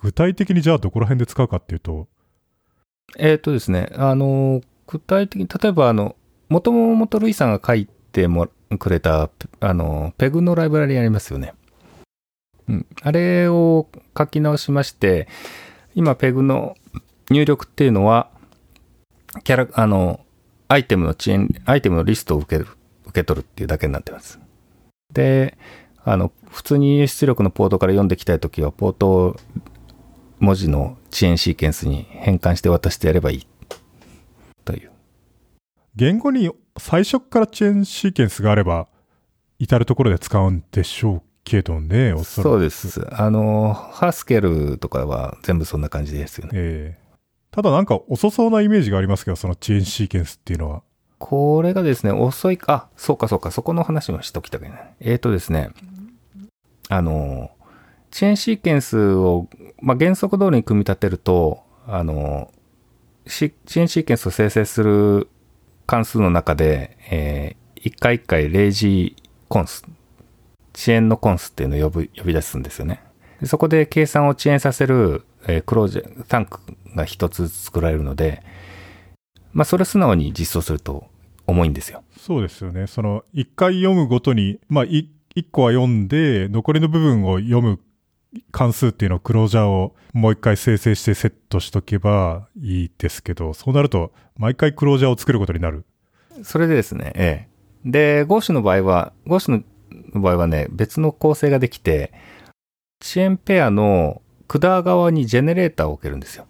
[0.02, 2.08] 具体的にじゃあどこら辺で使うかっていうと、
[3.18, 6.16] えっ、とですね、あの、具体的に、例えば、あの、
[6.50, 9.30] もともとルイさんが書いてもくれた、
[9.60, 11.54] あの、ペグのライブラリありますよね。
[12.68, 12.86] うん。
[13.02, 15.28] あれを書き直しまして、
[15.96, 16.76] 今、ペグの
[17.30, 18.30] 入力っていうのは、
[19.44, 20.20] キャラ、あの、
[20.68, 22.68] アイテムの遅延、アイテムのリストを受ける、
[23.06, 24.40] 受け取るっていうだけになってます。
[25.12, 25.58] で、
[26.04, 29.36] あの、普通に出力のポートから読んできたいときは、ポートを
[30.40, 33.48] 文字の遅延シーケンスに変換して渡してやればいい。
[35.96, 38.88] 言語に最初からチェーンシーケンスがあれば、
[39.60, 42.50] 至るところで使うんでしょうけどね、おそらく。
[42.50, 43.08] そうです。
[43.12, 46.52] あの、ハスケルとかは全部そんな感じですよね。
[46.54, 47.04] ええ
[47.54, 50.82] ただなんか遅そうなイメージがありますけど、その遅延シーケンスっていうのは。
[51.20, 54.94] これがですね、遅いか、あ、そうかそうか、そこの話もしときたくない。
[55.00, 55.70] えーとですね、
[56.90, 57.52] あの、
[58.12, 59.48] 遅延シーケンスを、
[59.80, 62.52] まあ、原則通りに組み立てると、あの、
[63.28, 65.30] し遅延シーケンスを生成する
[65.86, 69.84] 関数の中で、えー一回一回レイジーコンス、
[70.74, 73.04] 遅延のコンスっていうのを呼ぶ呼び出すんですよね。
[73.42, 76.62] でそこで計算を遅延させる、えークロージャ、タンク
[76.96, 78.42] が一つ作られるので、
[79.52, 81.08] まあ、それ素直に実装すると
[81.46, 82.04] 重いんですよ。
[82.18, 82.88] そうですよね。
[82.88, 85.10] その、一回読むごとに、まあ、一
[85.52, 87.80] 個は読んで、残りの部分を読む
[88.52, 95.86] 関数っていうのをクロージャーをもう一回生成してセットしとけばいいですけど、そうなると、毎回クロージャーを作ることになる。
[96.44, 97.48] それでですね、え
[97.86, 97.90] え。
[97.90, 99.64] で、ゴーシュの場合は、ゴーシュ
[100.14, 102.12] の場合はね、別の構成ができて、
[103.04, 106.46] 遅延ペアの管側にジェネレーターを置けるんですよ。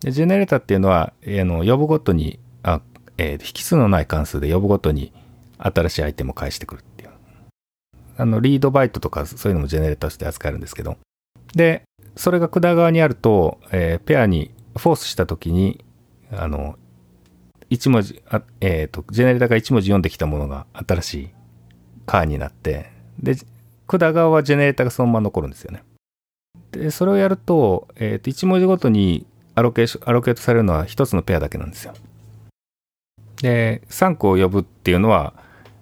[0.00, 2.80] でジェネレーターっていうのは、えー、の呼ぶごとにあ、
[3.18, 5.12] えー、引数のない関数で呼ぶごとに
[5.58, 6.84] 新しいアイテムを返してくる。
[8.18, 10.98] あの、リードバイトとかそういうのもジェネレーターして扱えるんですけど。
[11.54, 11.84] で、
[12.16, 15.84] それが管側にあると、えー、ペアにフォースしたときに、
[16.32, 16.76] あの、
[17.70, 21.30] 1文字、あえっ、ー、と、ジェネレーターが1文字読んできたものが新しい
[22.06, 22.90] カーになって、
[23.20, 23.36] で、
[23.86, 25.84] 管側はジェネレーターがそのまま残るんですよね。
[26.72, 31.94] で、それをやると、えっ、ー、と、1文字ごとにアロケーション、アロケートされるのは1つのペアだけなんですよ。
[33.42, 35.34] で、3個を呼ぶっていうのは、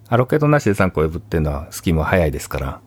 [0.09, 2.81] アロケートなしで3個を呼ぶっていうのはスキームは早いですから、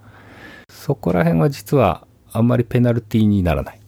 [0.70, 3.80] そこら辺は実はあんまりペナルティにならない。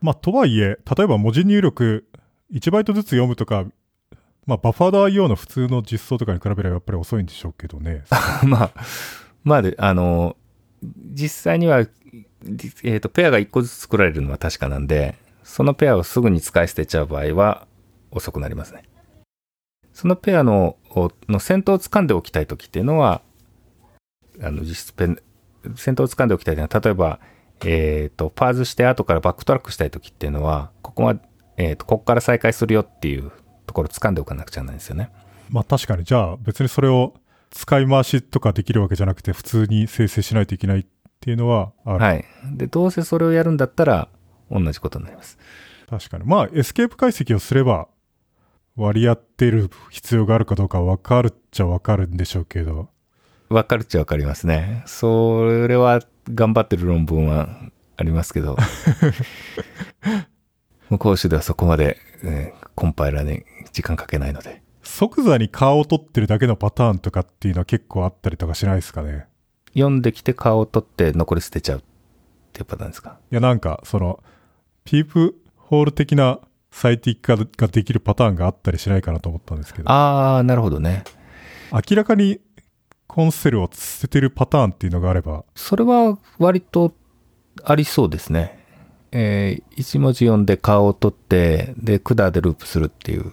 [0.00, 2.08] まあ、とはいえ、例えば文字入力
[2.52, 3.66] 1バイトずつ読むとか、
[4.46, 8.04] まあ、バッファード IO の普通の実装とかに比べればやっぱり遅いんでしょうけどね。
[8.44, 8.70] まあ、
[9.44, 10.36] まあで、あの、
[10.82, 17.66] 実際には、えっ、ー、と、ペアが1個ずつ作られるのは確かなんで、そのペアをすぐに使い捨てちゃう場合は
[18.10, 18.84] 遅くなりますね。
[19.98, 20.76] そのペアの
[21.28, 23.20] の先頭を掴んでおきたい時っていうのは、
[24.40, 25.18] あの、実質ペン、
[25.74, 27.18] 先頭を掴んでおきたいのは、例えば、
[27.64, 31.16] えっ、ー、と、 parse して後から backtrack したい時っていうのは、ここは、
[31.56, 33.32] えっ、ー、と、ここから再開するよっていう
[33.66, 35.10] ところを掴んでおかなくちゃないんですよね。
[35.50, 37.14] まあ確かに、じゃあ別にそれを
[37.50, 40.86] 使い回しとかできるわけじゃなくて、普通に生成しないといけないっ
[41.18, 41.98] ていうのはある。
[41.98, 42.24] はい。
[42.52, 44.08] で、どうせそれをやるんだったら、
[44.48, 45.38] 同じことになります。
[45.90, 46.24] 確かに。
[46.24, 47.88] まあ、エスケープ解析をすれば、
[48.78, 52.88] 割り合ってる必要があるかどうか分かるっちゃ分かるんでしょうけど。
[53.48, 54.84] 分かるっちゃ分かりますね。
[54.86, 56.00] それは
[56.32, 57.48] 頑張ってる論文は
[57.96, 58.56] ありますけど。
[60.90, 64.62] 向こう種ではそこまで、えー、コンパイラーに時間かけないので。
[64.82, 69.26] 即座に顔を取ってるだけのパターンとかっていうのは結構あったりとかしないですかね。
[69.74, 71.82] 読んできて顔を取って残り捨てちゃうっ
[72.52, 73.18] ていうパターンですか？
[73.30, 74.22] いやなんか、その、
[74.84, 76.38] ピープホール的な
[76.70, 79.90] 最適化ができるパターンがあったりしないかなと思ったんですけど。
[79.90, 81.04] ああ、なるほどね。
[81.72, 82.40] 明らかに
[83.06, 85.44] コンセルを捨ててるパターンっていうのがあれば。
[85.54, 86.94] それは割と
[87.64, 88.58] ありそうですね。
[89.10, 93.32] えー、1文字読んで顔を取って、で、管でループするっていう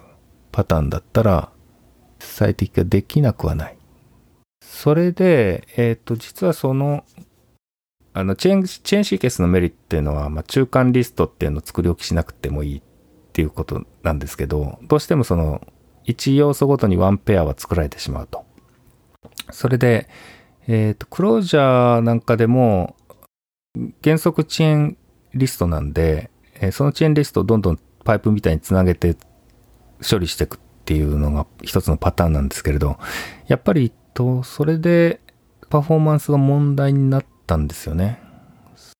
[0.51, 1.51] パターンだったら、
[2.19, 3.77] 最適化できなくはない。
[4.61, 7.03] それで、えっ、ー、と、実はその、
[8.13, 12.81] あの、チェーン、チェーンシーケンスのメリットっていうのは、まあ、中間リストっていうのを作り置きしなくてもいいっ
[13.35, 15.61] ていうことなんですけど、どうしてもその、
[16.05, 18.45] 1要素ごとにワンペアは作られてしまうと。
[19.51, 20.07] それで、
[20.67, 22.95] えっ、ー、と、クロージャーなんかでも、
[24.01, 24.95] 原則遅延
[25.33, 26.31] リストなんで、
[26.61, 29.17] えー、その遅延リストをどんどんパイプみたいにつなげて
[30.09, 32.97] 処理していくっていうのが一つのパターンなんですけれど、
[33.47, 35.19] やっぱり、と、それで
[35.69, 38.21] パフォーマンスが問題になったんですよね。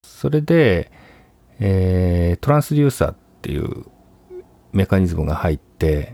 [0.04, 0.92] それで、
[1.60, 3.86] えー、トランスデューサーっていう
[4.76, 6.14] メカニズムが入って、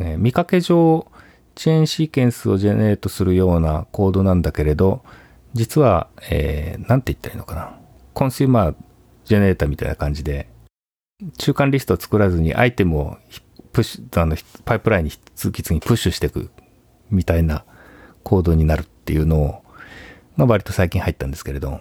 [0.00, 1.06] えー、見かけ上、
[1.54, 5.04] チェーンシーケンスをジェネレートするようなコードなんだけれど、
[5.52, 7.78] 実は、えー、なんて言ったらいいのかな。
[8.12, 8.74] コンシューマー
[9.24, 10.48] ジェネレーターみたいな感じで、
[11.38, 13.16] 中間リストを作らずにアイテムを
[13.72, 16.50] プッシュ、あの、パイプラインに次々にプッシュしていく
[17.10, 17.64] みたいな
[18.24, 19.62] コードになるっていうのを、
[20.36, 21.80] まあ割と最近入ったんですけれど。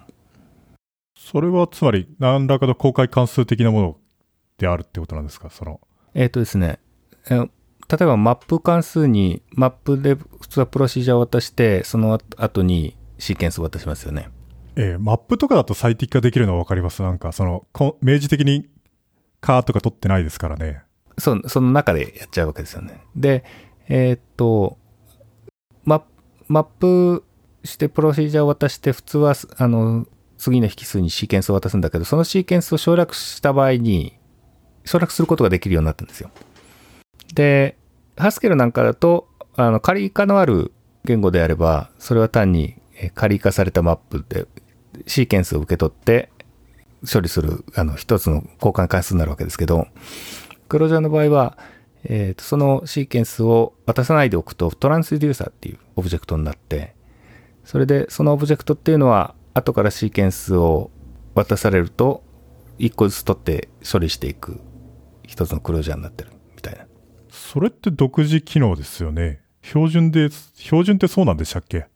[1.17, 3.97] それはつまり何らかの公開関数的なもの
[4.59, 5.49] であるってことなんですか？
[5.49, 5.81] その。
[6.13, 6.79] えっ、ー、とですね。
[7.29, 7.35] え
[7.89, 14.29] 例えばマップ関数に、マップで普通はプロシージャーを渡して、その後にシーケンスを渡しますよね。
[14.75, 17.03] えー、マップとかだと最適化できるのはわかります。
[17.03, 17.67] なんか、その、
[18.01, 18.67] 明示的に
[19.41, 20.81] カーとか取ってないですからね。
[21.19, 23.01] そう、その中でやっちゃうわけですよね。
[23.15, 23.43] で、
[23.87, 24.77] えー、っと、
[25.83, 26.03] マ
[26.47, 27.23] マップ
[27.63, 30.07] してプロシージャーを渡して、普通は、あの、
[30.37, 34.17] 次の引数にシーケンスを渡すんだけど、そのシーケンスを省略した場合に、
[34.85, 36.29] 省略することができるようになったんですよ。
[37.33, 37.77] で、
[38.17, 40.71] ハスケルなんかだと、あの、仮化のある
[41.05, 42.75] 言語であれば、それは単に
[43.15, 44.45] 仮化されたマップで、
[45.07, 46.29] シーケンスを受け取って
[47.11, 49.87] 処理する、あの、一つの交換関数になるわけですけど、
[50.69, 51.57] クロージャーの場合は、
[52.05, 56.95] えっ、ー、と、そのシーケンスを渡さないでおくと、トランスデューサーっていうオブジェクトになって、
[57.65, 60.91] それで、そのオブジェクトっていうのは、後からシーケンスを
[61.35, 62.23] 渡されると、
[62.77, 64.59] 一個ずつ取って処理していく、
[65.27, 66.31] 一つのクロージャーになってる。
[67.29, 69.41] それって独自機能ですよね。
[69.63, 71.87] 標準で、標準ってそうなんでしたっけ？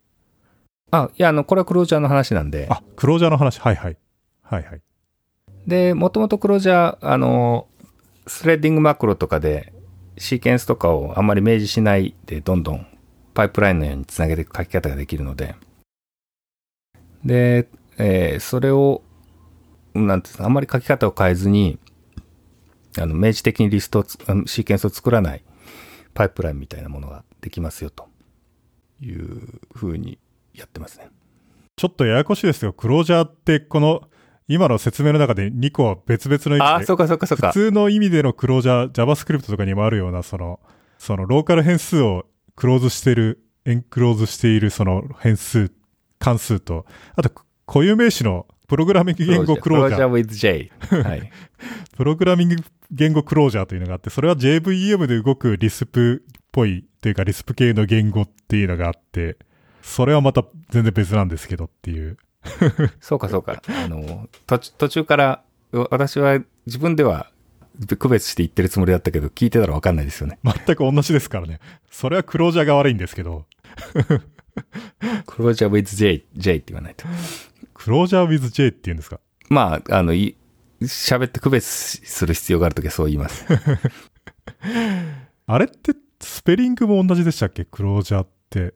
[0.89, 2.67] あ、いや、あの、これはクロージャーの話なんで。
[2.69, 3.59] あ、クロージャーの話。
[3.59, 3.97] はいはい。
[4.41, 4.81] はいはい。
[5.67, 7.67] で、もともとクロージャー、あの、
[8.25, 9.73] スレッディングマクロとかで、
[10.17, 12.87] シーケンスとかをあんまり明示しないで、どんどん
[13.33, 15.55] パイプラインのようにつなげていく書き方ができるので、
[17.23, 17.67] で、
[17.97, 19.03] えー、それを、
[19.93, 21.79] なんていうんですか、あんまり書き方を変えずに、
[23.01, 25.43] あの、明示的にリストをシーケンスを作らない
[26.13, 28.07] パイプラインみたいなものができますよと
[29.01, 30.17] いうふうに
[30.53, 31.09] やってますね。
[31.75, 32.73] ちょっとややこしいですよ。
[32.73, 34.01] クロージャーってこの
[34.47, 37.53] 今の説明の中で2個は別々の意ああ、味でそうかそうかそうか普。
[37.53, 40.59] 通の意味でのクロージャー、JavaScript とかにもあるような、その、
[40.97, 42.25] そのローカル変数を
[42.55, 45.71] クローズしてる、エンクローズしているその変数、
[46.17, 46.85] 関数と、
[47.15, 47.29] あと
[47.67, 51.03] 固有名詞のプログラミング言語クロージャー、クロ。
[51.03, 51.31] はい。
[51.95, 52.55] プログラミング
[52.91, 59.37] 言語クロージャーというのがあって、それは JVM で動くリスプっぽいというかリスプ系の言語っていうのがあって、
[59.81, 62.17] それはまた全然別なんですけどっていう。
[62.99, 63.61] そうかそうか。
[63.67, 67.31] あの、途中途中から、わ私は自分では
[67.97, 70.39] 区別して言ってるつもりだったけど、聞いてたらわかんないですよね。
[70.43, 71.59] 全く同じですからね。
[71.89, 73.45] それはクロージャーが悪いんですけど、
[75.25, 77.05] クロージャー with J、J って言わないと。
[77.87, 79.21] クロージャー with J っていうんですか？
[79.47, 80.35] まあ、あの、い
[80.81, 83.45] 喋って区別する必要があるときはそう言います。
[85.47, 87.63] あれってスペリングも同じでしたっけ？
[87.63, 88.73] クロージャーって。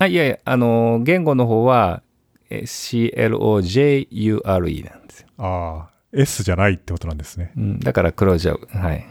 [0.00, 2.02] あ、いやいや、あの、言語の方は、
[2.50, 5.28] え CLOJURE なんですよ。
[5.38, 7.52] ああ、S じゃないってことなんですね。
[7.56, 9.06] うん、だからクロージャー、はい。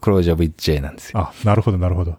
[0.00, 1.18] クロージャー with J なんですよ。
[1.18, 2.18] あ、なるほど、なるほど。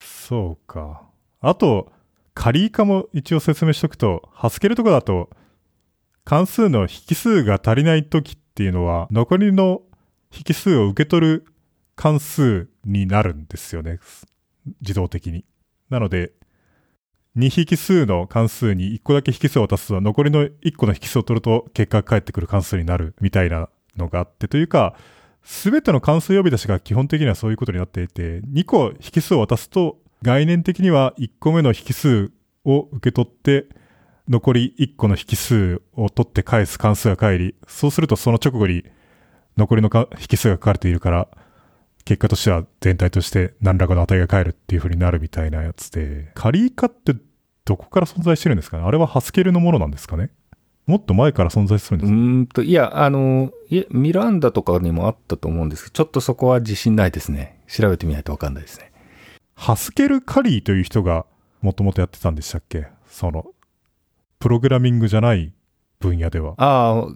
[0.00, 1.02] そうか。
[1.42, 1.92] あと、
[2.32, 5.28] 仮以下も一応説明しとくと、ハスケルとかだと、
[6.26, 9.82] 関数の引数が足りないときっていうのは、残りの
[10.32, 11.46] 引数を受け取る
[11.94, 14.00] 関数になるんですよね。
[14.80, 15.44] 自動的に。
[15.88, 16.32] なので、
[17.36, 24.96] 2引数の関数に1個だけ引数を渡すと、残りの1個の引数を取ると結果が返ってくる関数になるみたいなのがあって、というか、
[25.44, 32.32] すべての関数呼び出しが基本的にはそういうことになっていて、2個引数を渡すと、概念的には1個目の引数
[32.64, 33.68] を受け取って、
[34.28, 38.84] 残り1個の引数を取って返す関数が返り、そうするとその直後に
[39.56, 41.28] 残りのか引数が書かれているから、
[42.04, 47.14] 結果としては全体として何らかの値が返るっていう風になるみたいなやつで、カリーカって
[47.64, 48.84] どこから存在してるんですかね？
[48.84, 50.30] あれはハスケルのものなんですかね？
[50.86, 57.60] もっと前から存在するんでうすか、ーんと、いや、あの、いえミランダとかにもあったと思うんですけど、ちょっとそこは自信ないですね。
[57.66, 58.92] 調べてみないとわかんないですね。
[59.56, 61.26] ハスケル・カリーという人が
[61.60, 62.86] もともとやってたんでしたっけ？
[63.08, 63.46] その、
[64.38, 65.52] プログラミングじゃない
[65.98, 66.54] 分野では。
[66.58, 67.06] ああ、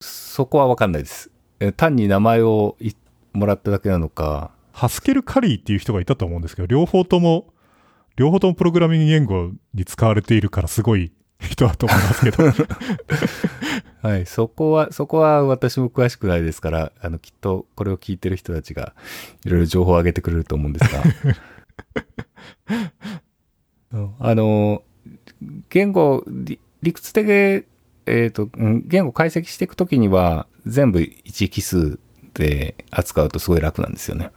[0.00, 1.30] そこはわかんないです。
[1.60, 2.92] え単に名前をい
[3.32, 7.46] もらっただけなのか、ハスケル・カリーっていう人がいたと思うんですけど、両方とも、
[8.16, 12.44] 両方ともプログラミング言語に使われているからすごい人だと思いますけど。
[14.02, 18.94] はい、そこは、そこは私も詳しくないですから、あの、きっとこれを聞いてる人たちが
[19.44, 21.02] いろいろ情報を上げてくれると思うんですが。
[23.92, 24.82] う んあの、
[25.68, 26.24] 言語、
[26.82, 27.66] 理屈的、
[28.06, 31.98] えっ、と、言語解析していくときには、全部一奇数
[32.34, 34.30] で扱うとすごい楽なんですよね。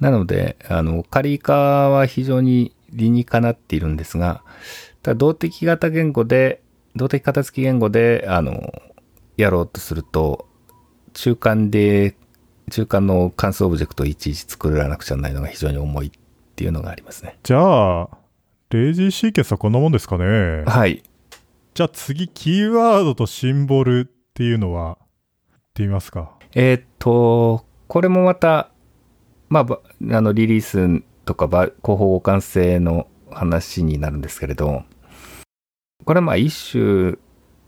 [0.00, 4.42] なので、あの、仮化は非常に理にかなっているんですが、
[5.02, 6.62] ただ動的型言語で、
[6.96, 8.72] 動的片付き言語で、あの、
[9.36, 10.46] やろうとすると、
[11.14, 12.16] 中間で、
[12.70, 16.10] 中間の関数オブジェクトをいちいち作らなくちゃならないのが非常に重いっ
[16.56, 17.38] ていうのがありますね。
[17.42, 18.08] じゃあ、
[18.72, 20.64] レイジーシーケンスはこんなもんですかね。
[20.66, 21.02] はい。
[21.74, 24.96] じゃあ次、キーワードとシンボルっていうのは、
[25.50, 26.32] 言ってみますか。
[26.54, 28.70] えーっと、これもまた、
[29.50, 34.84] まあば、あの、リリースとかば、広報互換性の話になるんですけれど、
[36.06, 37.18] これはまあ一種、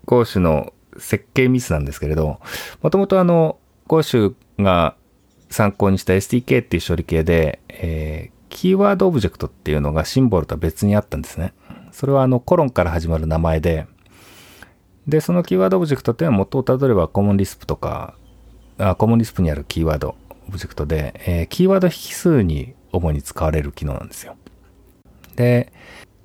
[0.05, 2.39] ゴーシュの設計ミスなんですけれど、
[2.81, 4.95] もともとあの、ゴーシュが
[5.51, 11.53] 参考にした STk っていう処理系で、えーキーワードオブジェクトっていうのがシンボルとは別にあったんですね。
[11.91, 13.85] それはあの、コロンから始まる名前で、
[15.05, 18.15] で、そのキーワードオブジェクトっていうのは元をたどればコモンリスプとか、
[18.77, 20.15] あコモンリスプにあるキーワード
[20.47, 24.37] オブジェクトで、えーキーワード引数に主に使われる機能なんですよ。
[25.35, 25.73] で、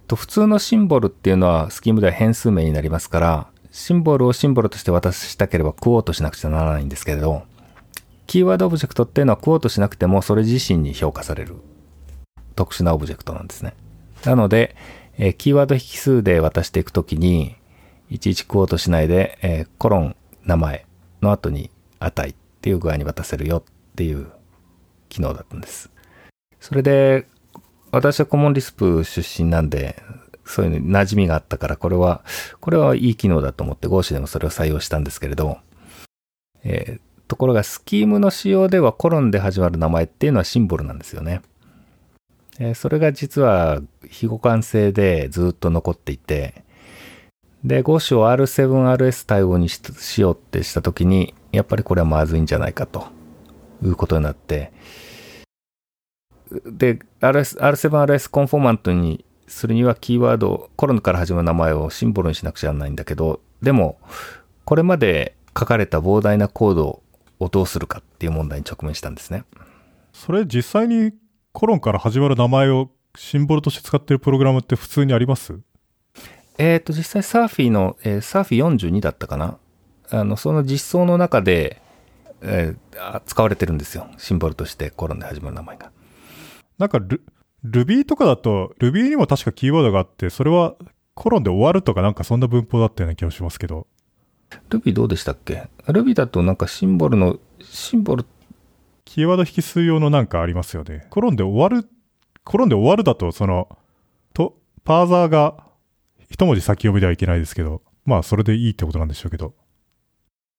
[0.07, 7.43] と普通のシンボルっていうのはスキームでは変数名になりますから、シンボルをシンボルとして渡したければ quote しなくちゃならないんですけれど、
[8.29, 11.57] キーワードオブジェクトっていうのは quote しなくてもそれ自身に評価される
[12.57, 13.75] 特殊なオブジェクトなんですね。
[14.25, 14.77] なので、
[15.19, 17.57] えーキーワード引数で渡していくときに、
[18.11, 20.87] いちいち quote しないで、えーコロン名前
[21.23, 23.63] の後に値っていう具合に渡せるよっ
[23.97, 24.31] ていう
[25.09, 25.91] 機能だったんです。
[26.61, 27.27] それで、
[27.91, 30.03] 私はコモンリスプ出身なんで、
[30.45, 32.23] そういうのに馴染みがあったから、これは、
[32.61, 35.59] これはいい機能だと思って、ゴーシでもそれを採用したんですけれど、
[36.65, 41.43] えーところがスキームの仕様ではコロンで始まる名前っていうのはシンボルなんですよね。
[42.61, 46.63] えそれが実は非互換性でずっと残っていて、
[47.65, 53.09] で、5種を R7RS 対応にしようってしたときに、やっぱりこれはまずいんじゃないかと
[53.83, 54.73] いうことになって、
[56.67, 63.99] で、RS R7RS コンフォーマントにするにはキーワード、コロナから始まる名前をシンボルにしなくちゃならないんだけど、でも、
[64.67, 67.03] これまで書かれた膨大なコード
[67.39, 69.45] をどうするかっていう問題に直面したんですね。
[70.13, 71.13] それ実際に
[71.53, 75.59] コロンから始まる名前をシンボルとして使ってるプログラムって普通にあります？
[76.59, 79.59] えっ、と、実際サーフィーの、えーサーフィー42だったかな？
[80.11, 81.83] あの、その実装の中で、
[82.41, 84.07] えーあ使われてるんですよ。
[84.19, 85.91] シンボルとしてコロンで始まる名前が。
[86.79, 87.23] なんかル、
[87.65, 90.77] Ruby とかだと、Ruby にも確かキーワードがあって、それは
[91.15, 93.87] コロンで終わるとかなんかそんな文法だったような気がしますけど。
[94.69, 98.25] Ruby どうでしたっけ ?Ruby だとなんかシンボルの、シンボル、
[99.11, 101.05] キーワード引数用のなんかありますよね。
[101.11, 101.89] コロンで終わる、
[102.45, 103.69] コロンで終わるだと、その、
[104.35, 105.57] と、パーザーが
[106.29, 109.53] 一文字先読みではいけないですけど、まあそれでいいってことなんでしょうけど。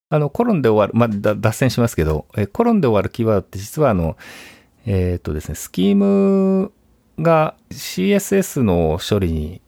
[0.10, 4.18] あの、コロンで終わる、まあ、だ脱線しますけど、えーコロンで終わるキーワードって実はあの、
[4.86, 6.74] えっ、とですね、スキーム
[7.20, 9.62] が CSS の処理に、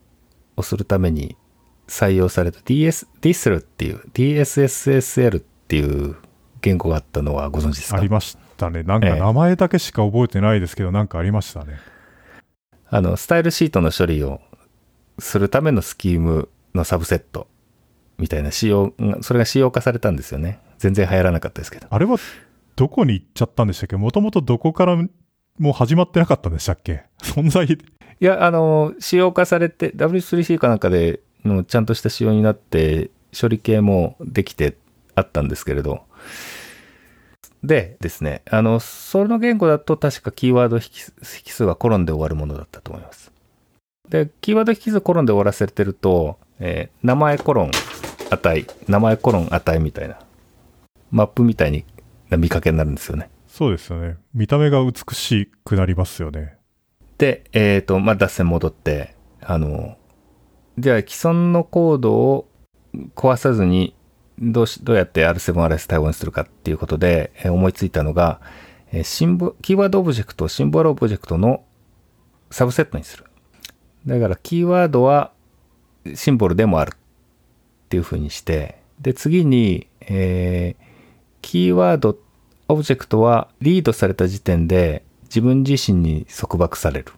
[0.58, 1.38] をするために
[1.88, 6.16] 採用された DS、DSL っていう、DSSSL っていう
[6.60, 7.96] 言語があったのはご存知ですか？
[7.96, 8.82] ありましたね。
[8.82, 11.78] なんかええ名前だけしか覚えてないですけど、なんかありましたね。
[12.88, 14.40] あの、スタイルシートの処理を
[15.18, 17.48] するためのスキームのサブセット
[18.18, 20.60] みたいな仕様が、それが仕様化されたんですよね。
[20.78, 21.86] 全然流行らなかったですけど。
[21.90, 22.16] あれは
[22.76, 23.96] どこに行っちゃったんでしたっけ？
[23.96, 27.04] もともとどこからもう始まってなかったんでしたっけ？
[27.22, 27.78] 存在、い
[28.20, 34.76] や、あの、仕様化されて、W3C かなんかでのちゃんとした仕様になって、処理系もできて
[35.14, 36.02] あったんですけれど、
[37.66, 40.82] でですね、あの、その言語だと確かキーワード引
[41.46, 43.32] 数はコロンで終わるものだったと思います。
[44.08, 47.70] で、キーワード引数コロンで終わらせてると、えー名前コロン
[48.30, 50.18] 値、名前コロン値みたいな、
[51.10, 51.84] マップみたいに
[52.28, 53.30] な見かけになるんですよね。
[53.48, 54.16] そうですよね。
[54.34, 56.56] 見た目が美しくなりますよね。
[57.16, 59.96] で、えっ、と、まあ、脱線戻って、あの、
[60.76, 62.48] じゃあ既存のコードを
[63.14, 63.94] 壊さずに、
[64.38, 68.40] どうし、どうやって R7RS 対応にするかっていうことで、え思いついたのが、
[68.92, 71.64] えシンボ、キーワードオブジェクトをシンボルオブジェクトの
[72.50, 73.24] サブセットにする。
[74.06, 75.32] だから、キーワードは
[76.14, 76.98] シンボルでもあるっ
[77.88, 80.94] ていう風にして、で、次に、えー
[81.44, 82.18] キーワード、
[82.68, 87.12] オブジェクトは read された時点で自分自身に束縛される。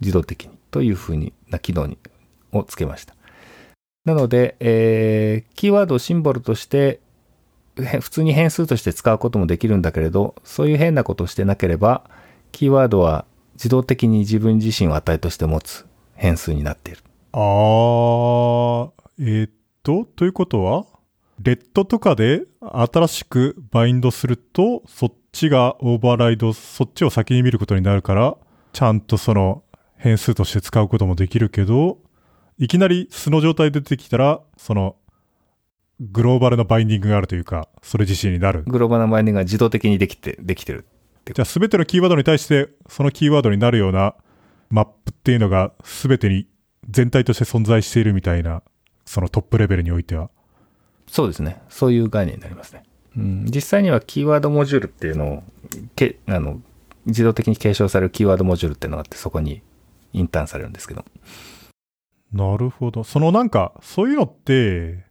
[0.00, 0.58] 自動的に。
[0.72, 1.96] という風にな機能に
[2.52, 3.15] をつけました。
[4.06, 7.00] なので、えーキーワードをシンボルとして、
[8.00, 12.08] 普通に変数として使うこともできるんだけれど、そういう変なことをしてなければ、
[12.52, 15.84] キーワードは自動的に自分自身を値として持つ
[16.14, 17.02] 変数になっている。
[17.32, 19.50] あー、えーっ
[19.82, 20.86] と、ということは、
[21.42, 28.36] レッドとかで新しくバインドすると、そっちがオーバーライド、そっちを先に見ることになるから、
[28.72, 29.64] ちゃんとその
[29.96, 31.98] 変数として使うこともできるけど、
[32.58, 34.96] いきなり素の状態で出てきたら、その、
[36.00, 38.64] グローバルなバインディングがあるというか、それ自身になる。
[38.66, 40.86] グローバルなバインディングが自動的にできて、できてる。
[41.26, 44.14] じゃあすべてのキーワードに対して、そのキーワードになるような
[44.70, 46.46] マップっていうのがすべてに
[46.88, 48.62] 全体として存在しているみたいな、
[49.04, 50.30] そのトップレベルにおいては。
[51.08, 51.60] そうですね。
[51.68, 52.84] そういう概念になりますね。
[53.16, 55.42] うん、実際にはキーワードモジュールっていうのを、
[55.94, 56.60] けあの
[57.06, 59.62] 自動的に継承されるキーワードモジュールっていうのがあって、そこに
[60.12, 61.04] インターンされるんですけど。
[62.32, 63.04] なるほど。
[63.04, 65.04] そのなんか、そういうのって、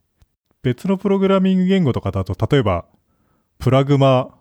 [0.62, 2.86] 別のプログラミング言語とかだと、例えば、
[3.60, 4.36] プラグマ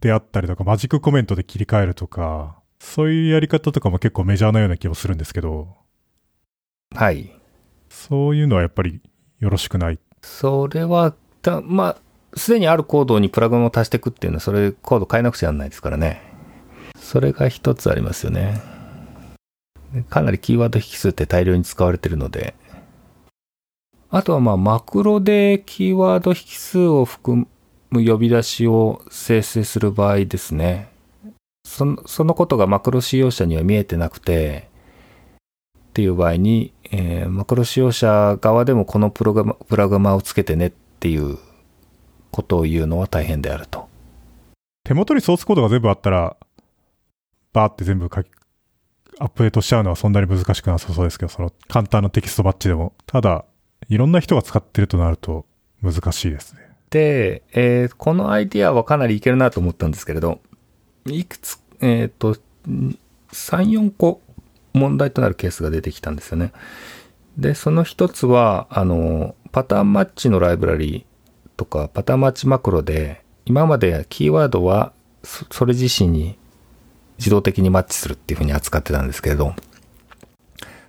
[0.00, 5.76] であったりとか、マジックコメントで切り替えるとか、そういうやり方とかも結構メジャーなような気もするんですけど、
[6.94, 7.30] はい。
[7.88, 9.02] そういうのはやっぱり
[9.40, 9.98] よろしくない？
[10.22, 16.22] それは、たまあ、すでにあるコードにプラグインを足していくっていうのは、それコード変えなくちゃならないですからね。
[16.96, 18.60] それが一つありますよね。
[19.92, 22.54] でかなりキーワード引数って大量に使われてるので。
[24.10, 27.46] あとはまあ、マクロでキーワード引数を含
[27.90, 30.90] む呼び出しを生成する場合ですね。
[31.64, 34.68] そのそのことがマクロ使用者には見えてなくて、
[35.78, 41.38] っていう場合に、えーマクロ使用者側でもこのプログラマプラグマをつけてねっていう
[42.30, 43.88] ことを言うのは大変であると。
[44.84, 46.36] 手元にソースコードが全部あったら、
[47.52, 48.30] バーって全部書き、
[49.20, 52.92] アップデートしちゃうのはそんなに難しくなさそうですけど、その簡単なテキストバッチでも。
[53.06, 53.44] ただ、
[53.88, 55.46] いろんな人が使ってるとなると
[55.82, 56.60] 難しいですね。
[56.90, 60.40] で、えーこのアイディアはかなりいけるなと思ったんですけれど、
[61.06, 62.96] いくつ、えっ、と、3、
[63.32, 64.20] 4個
[64.72, 66.52] 問題となるケースが出てきたんですよね。
[67.36, 71.06] で、その一つは、あの、パターンマッチのライブラリ
[71.56, 74.92] とか、パターンマッチマクロで、今までキーワードは
[75.22, 76.37] それ自身に
[77.18, 79.54] 自動的にマッチするっていうふうに扱ってたんですけれど、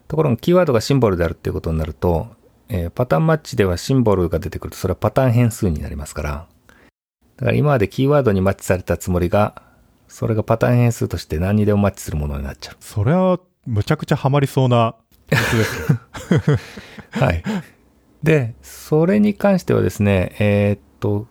[0.07, 2.27] ところがキーワードがシンボルであるっていうことになると、
[2.69, 6.47] えーパターンマッチではシンボルが出てくると、それはパターン変数になりますから、
[7.37, 9.61] だから今までキーワードにマッチされたつもりが、
[10.07, 12.75] それがパターン変数として何にでもマッチするものになっちゃう。
[12.79, 14.95] それは、むちゃくちゃハマりそうな
[15.29, 16.57] ですよ。
[17.11, 17.43] はい。
[18.23, 21.27] で、それに関してはですね、えーっと、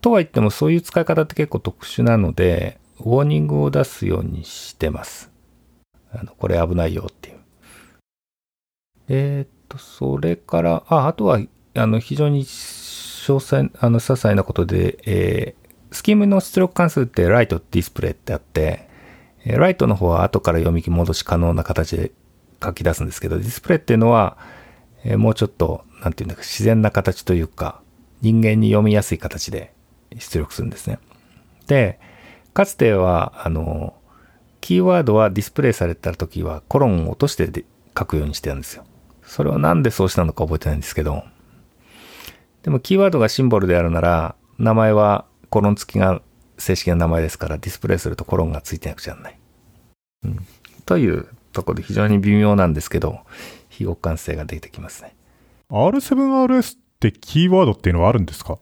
[0.00, 5.30] とは言ってもそういう使い方って結構特殊なので、ウォーニングを出すようにしてます。
[6.12, 7.38] あの、これ危ないよっていう。
[9.08, 11.40] えーっと、それから、あ、あとは、
[11.74, 15.60] あの、非常に詳細、あの、些細なことで、えー
[15.92, 18.88] スキームの出力関数ってライト、ディスプレイってあって、
[19.44, 22.12] えーライトの方は後から読み戻し可能な形で
[22.62, 24.38] 書き出すんですけど、ディスプレイっていうのは、
[25.02, 27.80] えーもうちょっと、なんていうんだか、自然な形というか、
[28.20, 29.72] 人間に読みやすい形で
[30.16, 31.00] 出力するんですね。
[31.66, 31.98] で、
[32.60, 33.94] かつては、あの、
[34.60, 37.64] キーワードはディスプレイされた時はコロンを落としてで
[37.98, 38.84] 書くようにしてたんですよ。
[39.22, 41.24] それはなんでそうしたのか覚えてないんですけど、
[42.62, 46.20] でもキーワードがシンボルであるなら、名前はコロン付きが
[46.58, 49.38] 正式な名前ですから、ディスプレイするとコロンがついてなくちゃならない。
[50.24, 50.46] うん。
[50.84, 53.20] というところで非常に微妙なんですけど、
[53.70, 55.16] 非互換性が出てきますね。
[55.70, 58.58] R7RS ってキーワードっていうのはあるんですか？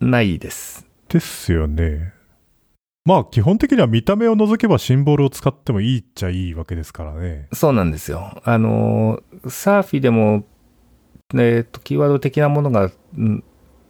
[0.00, 0.84] ないです。
[1.08, 2.13] ですよね。
[3.04, 7.48] まあ基本的には見た目を除けばシンボルを使ってもいいっちゃいいわけですからね。
[7.52, 8.40] そうなんですよ。
[8.44, 10.44] あの、サーフィでも、
[11.34, 13.44] えっと、キーワード的なものが、うん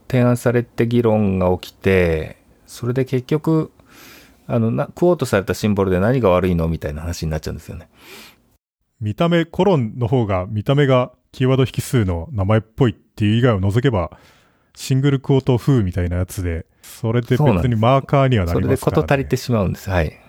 [0.09, 2.37] 提案されて議論が起きて、
[2.67, 3.73] それで結局、
[4.47, 7.89] あの、な、クオートされたシンボルで何が悪いのみたいな話になっちゃうんですよね。
[9.01, 14.19] 見た目、コロンの方が見た目がキーワード引数の名前っぽいっていう以外を除けば、
[14.77, 19.03] シングルクオート風みたいなやつで、それで別にマーカーにはなそれでりますから、ね。
[19.03, 19.91] 事足りてしまうんです。
[19.91, 20.21] はい。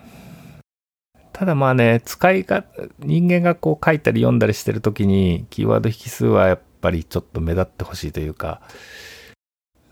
[1.32, 2.64] ただまあね、使いが、
[2.98, 8.62] 人間がこう書いたり読んだりしてるときに、キーワード引数はやっぱりちょっと目立ってほしいというか、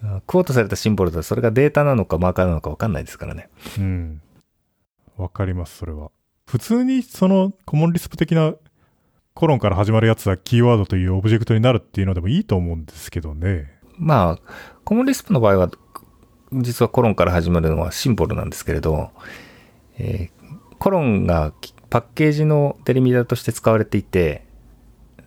[0.03, 3.49] あクオートされたシンボルだとそれがデータなのかマーカーなのかわかんないですからね。
[3.79, 4.23] うん。
[5.17, 6.11] わかります、それは。
[6.47, 8.55] 普通にそのコモンリスプ的な
[9.35, 13.73] コロンから始まるやつはキーワードというオブジェクトになるっていうのでもいいと思うんですけどね。
[13.99, 14.53] まあ、
[14.85, 15.71] コモンリスプの場合は、
[16.63, 19.11] 実はコロンから始まるのはシンボルなんですけれど、
[19.99, 20.45] えー
[20.79, 21.55] コロンが
[21.89, 24.45] パッケージのデリミターとして使われていて、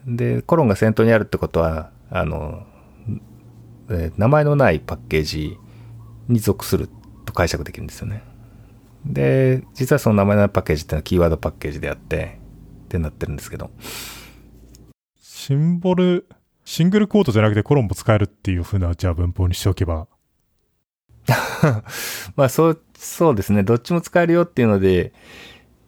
[0.06, 2.64] で、コロンが先頭にあるってことは、あの、
[3.90, 5.58] えー名前のないパッケージ
[6.28, 6.90] に属する
[7.26, 8.24] と解釈できるんですよね。
[9.06, 12.40] で、実はその名前のないパッケージっていうのはキーワードパッケージであって、
[12.86, 13.72] ってなってるんですけど。
[15.20, 16.28] シンボル、
[16.66, 20.08] シングルコートじゃなくてコロンも使えるっていう風な、じゃあ文法にしておけば。
[22.36, 23.64] まあそう、そうですね。
[23.64, 25.14] どっちも使えるよっていうので、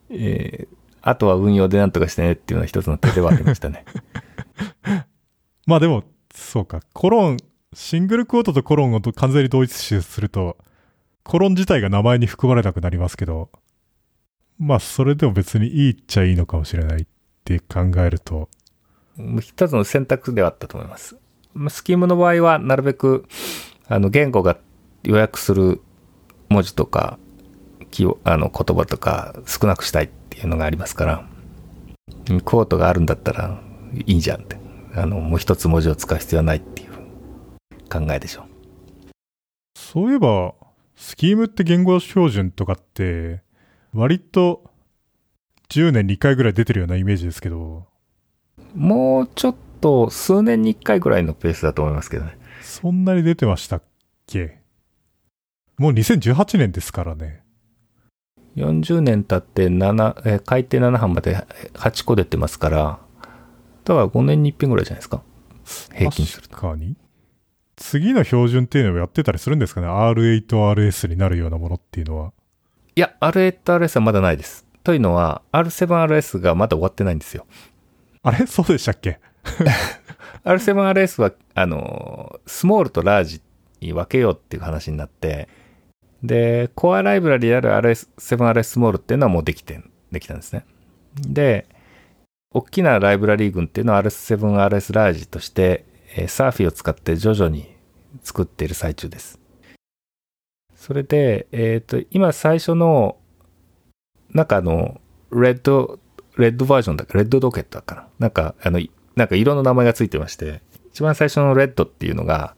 [0.10, 3.86] えーあとは運用でなんとかしてねっていうのは一つの手ではありましたね。
[5.66, 7.38] まあでも、そうか、コロン、
[7.74, 10.58] シングルクオートとコロンを完全に同一視すると、
[11.24, 13.50] コロン自体が名前に含まれなくなりますけど、
[14.58, 17.06] まあそれでも別にいいっちゃいいのかもしれないっ
[17.46, 18.50] て考えると、
[19.42, 21.18] 一つの選択ではあったと思います。
[21.54, 23.26] まあスキームの場合は、なるべく、
[23.88, 24.58] あの、言語が
[25.04, 25.82] 予約する
[26.50, 27.18] 文字とか、
[27.92, 31.26] きあの言葉とか少なくしたいっていうのがありますから、
[32.30, 33.60] うんコートがあるんだったら
[34.06, 34.58] いいじゃんって。
[34.96, 36.90] あの、もう一つ文字を使う必要はないっていう
[37.90, 38.46] 考えでしょう。
[39.78, 40.54] そういえば、
[40.96, 43.42] スキームって言語標準とかって、
[43.94, 44.64] 割と
[45.70, 47.86] 10年に1回ぐらい出てるようなイメージですけど、
[48.76, 52.38] もうちょっと数年に一回ぐらいのペースだと思いますけどね。
[52.62, 53.84] そんなに出てましたっ
[54.28, 54.59] け？
[55.80, 57.42] もう2018年ですからね。
[58.58, 61.36] 40年経って7、えー改定7版まで
[61.74, 63.00] 8個出てますから、
[63.86, 65.24] だから5年に1遍ぐらいじゃないですか。
[65.96, 66.56] 平均すると。
[66.58, 66.96] 確かに。
[67.78, 72.34] 次の標準っていうのをやってたりするんですかね ?R8、RS になるようなものっていうのは。
[72.96, 74.66] いや、R8、RS はまだないです。
[74.84, 77.46] というのは、R7、RS がまだ終わってないんですよ。
[78.22, 78.46] あれ？
[78.48, 79.20] そうでしたっけ
[80.44, 83.42] ？R7、RS は、あの、スモールとラージ
[83.80, 85.48] に分けようっていう話になって、
[86.24, 90.66] で、コアライブラリである RS7、RS スモールっていうのはもうできて、できたんですね。
[91.16, 91.68] で、
[92.52, 97.76] 大きなライブラリー群っていうのは RS7、RS ラージとして、えーサーフィーを使って徐々に
[98.24, 99.40] 作っている最中です。
[100.76, 103.18] それで、えっ、と、今最初の、
[104.32, 105.00] なんかあの、
[105.32, 106.00] レッド、
[106.38, 108.28] レッドバージョンだか、レッドドケットだから、な？
[108.28, 108.80] んか、あの、
[109.16, 110.62] なんか色の名前がついてまして、
[110.92, 112.56] 一番最初のレッドっていうのが、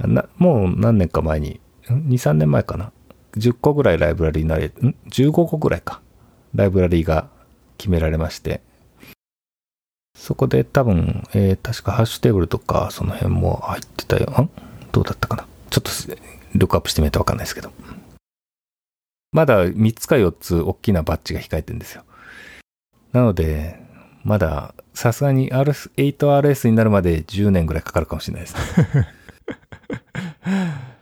[0.00, 2.92] なもう何年か前に、2、3年前かな。
[3.36, 4.68] 10個ぐらいライブラリーなり、ん
[5.08, 6.00] ?15 個ぐらいか。
[6.54, 7.28] ライブラリーが
[7.78, 8.60] 決められまして、
[10.16, 14.30] そこで多分、えー確かハッシュテーブルとか、その辺も入ってたよ。
[14.42, 14.50] ん？
[14.92, 15.90] どうだったかなちょっと
[16.54, 17.72] ルックアップしてみないとわかんないですけど。
[19.32, 22.04] まだ3つか4つ大きなバッジが控えてるんですよ。
[23.12, 23.80] なので、
[24.22, 29.08] まださすがに R8RS になるまで10年ぐらいかかるかもしれないですね。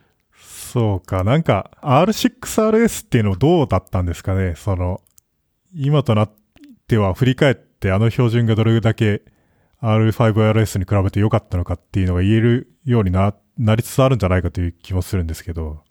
[0.72, 4.54] そうか、なんか R6RS っていうのどうだったんですかね？
[4.56, 5.02] その、
[5.74, 6.32] 今となっ
[6.88, 9.20] ては振り返ってあの標準がどれだけ
[9.82, 15.82] R5RS に比べて良かったのかっていうのが言えるようにな、なりつつあるんじゃないかという気もするんですけど。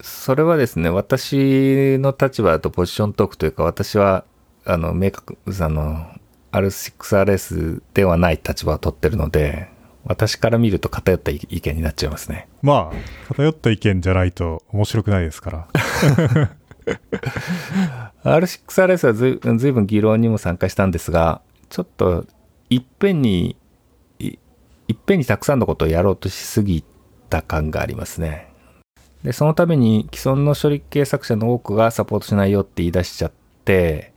[0.00, 4.24] それはですね、私の立場だとポジショントークというか、私は、
[4.64, 6.06] あの、明確、あの、
[6.52, 9.68] R6RS ではない立場を取ってるので、
[10.08, 12.48] 私から見ると偏った意見になっちゃいますね。
[12.62, 12.96] まあ、
[13.28, 15.68] 偏った意見じゃないと面白くないですから。
[18.24, 22.24] R6RS はずいずいぶん議論にも参加したんですが、ちょっと、
[22.70, 23.56] いっぺんに、
[24.18, 24.38] い
[24.88, 26.82] いっぺんにたくさんのことをやろうとしすぎ
[27.28, 28.48] た感がありますね。
[29.22, 33.32] で、そのために既存の処理系作者の多くがサポートしないよって言い出しちゃっ
[33.66, 34.14] て、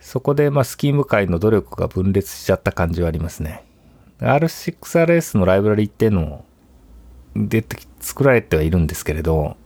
[0.00, 3.62] そこでまあスキーム界の努力が分裂しちゃった感じはありますね。
[4.20, 6.44] R6RS のライブラリっていうのも
[7.34, 9.56] 出てき作られてはいるんですけれど、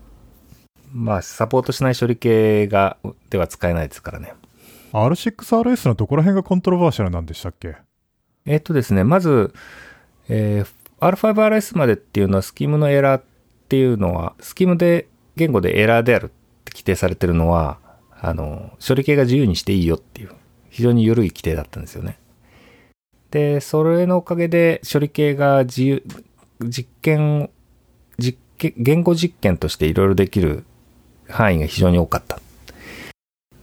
[0.93, 2.97] まあサポートしない処理系が
[3.31, 4.35] では使えないですからね。
[4.93, 7.77] R6RS のどこら辺がコントロバーシャルなんでしたっけ？
[8.45, 9.55] えっとですね、まず、
[10.29, 13.25] えー R5RS までっていうのはスキームのエラーっ
[13.71, 17.79] ていうのは、スキームで言語でエラーであるって規定されてるのは、
[18.21, 20.31] あの、処理系が自由にしていいよっていう、
[20.69, 22.19] 非常に緩い規定だったんですよね。
[23.31, 26.03] で、それのおかげで処理系が自由、
[26.61, 27.51] 実験、
[28.19, 30.65] 実験、言語実験としていろいろできる
[31.29, 32.41] 範囲が非常に多かった。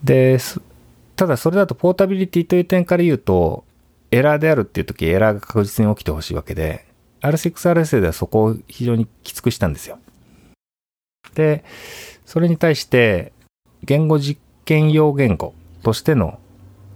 [0.04, 0.38] で、
[1.16, 3.66] ただそれだとポータビリティという点から言うと、
[4.12, 6.86] エラーであるっていう時エラーが確実に起きてほしいわけで、
[7.22, 10.00] R6RS ではそこを非常にきつくしたんですよ。
[11.34, 11.66] で、
[12.26, 13.34] それに対して、
[13.84, 15.54] 言語実験用言語
[15.84, 16.40] としての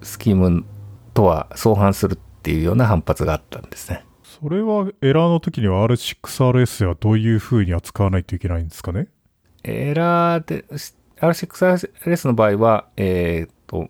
[0.01, 0.65] スキーム
[1.13, 4.03] とは相反するっていうような反発があったんですね。
[4.23, 9.09] それはエラーの時には R6RS はどういう風に扱わないといけないんですかね？
[9.63, 10.65] エラーで、
[11.19, 13.89] R6RS の場合は、えっ、と、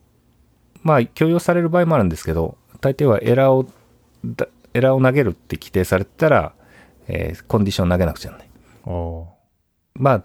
[0.83, 3.69] まあ、許容される場合もあるんですけど、大抵はエラーを
[4.25, 6.53] だ、エラーを投げるって規定されてたら、
[7.07, 8.49] えーコンディション投げなくちゃならない。
[8.85, 9.31] ああ。
[9.93, 10.23] まあ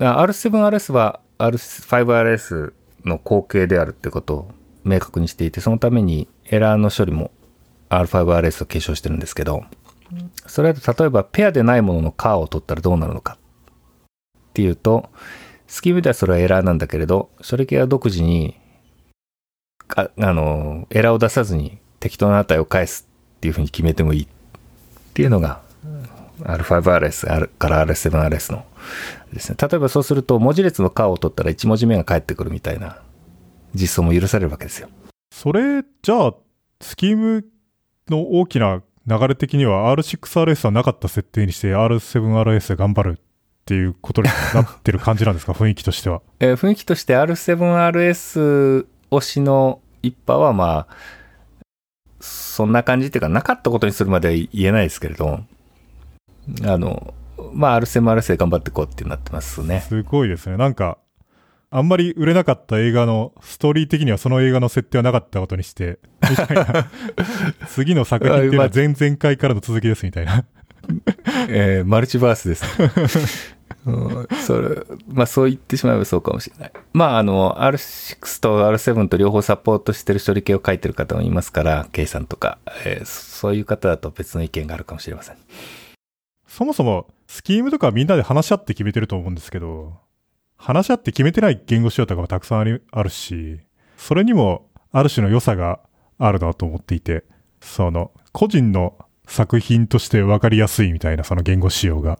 [0.00, 2.72] R7RS は R5RS
[3.04, 4.50] の後継であるってことを
[4.82, 7.30] 明確にしていて、そのためにエラーの処理も
[7.90, 9.64] R5RS を継承してるんですけど、
[10.46, 15.10] それだと例えばペアでないもののカーを取ったらどうなるのかっていうと、
[15.66, 18.56] スキームではそれはエラーなんだけれど、処理系は独自に、
[19.94, 24.26] ああの、エラーを出さずに適当な値を返すっていうふうに決めてもいいっ
[25.14, 25.60] ていうのが、
[26.40, 28.64] R5RS から R7RS の
[29.32, 29.56] ですね。
[29.60, 33.00] 例えばそうすると、文字列のカーを取ったら1文字目が返ってくるみたいな
[33.74, 34.88] 実装も許されるわけですよ。
[35.38, 36.34] それ、じゃあ、
[36.80, 37.44] スキーム
[38.08, 43.22] の大きな流れ的には R6RS はなかった設定にして R7RS で頑張るっ
[43.64, 45.52] ていうことになってる感じなんですか？
[45.54, 46.22] 雰囲気としては。
[46.40, 50.96] えー雰囲気として R7RS 推しの一派はまあ、
[52.18, 55.40] そんな感じっていうか、なかったことにするまでは言えないですけれど、
[56.64, 57.14] あの、
[57.52, 59.82] まあ R7RS で頑張っていこうってなってますね。
[59.88, 60.56] すごいですね。
[60.56, 60.98] なんか、
[61.70, 65.98] あんまり売れなかった映画の、ストーリー的にはその映画の設定はなかったことにして、
[66.30, 66.90] みたいな。
[67.68, 70.44] 次の作品っていうのは前々回からの続きですみたいな。
[71.48, 72.64] えーマルチバースです。
[73.84, 73.90] う
[74.22, 76.72] んそれ、まあそう言ってしまえばそうかもしれない。
[76.94, 85.36] まああの、R6 と R7 と両方サポートしてる処理系を書いてる方もいますから、計算とか、えーそういう方だと別の意見があるかもしれません。
[86.46, 89.98] そもそも、スキームとかはみんなで話し合って決めてると思うんですけど、
[90.58, 93.60] 話し合って決めてない言語仕様とかもたくさんありあるし、
[93.96, 95.80] それにもある種の良さが
[96.18, 97.24] あるなと思っていて、
[97.60, 102.18] その、個人の作品として分かりやすいみたいなその言語仕様が、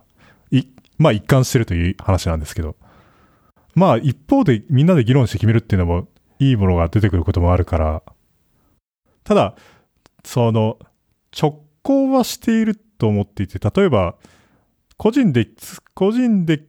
[0.50, 0.62] い、
[0.98, 2.76] まあ一貫してるという話なんですけど、
[3.74, 6.08] まあ一方でみんなで議論して決めるっていうのも
[6.38, 8.02] いいものが出てくることもあるから、
[9.24, 9.56] ただ、
[10.24, 10.78] その、
[11.38, 14.16] 直行はしていると思っていて、例えば、
[14.96, 15.48] 個人で、
[15.94, 16.64] 個人で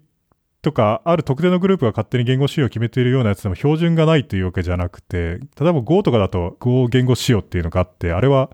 [0.61, 8.49] とか、ある特定のグループが勝手に言語仕様を決めているようなやつでも標準がないというわけじゃなくて、例えば Go とかだと Go 言語仕様っていうのがあって、あれは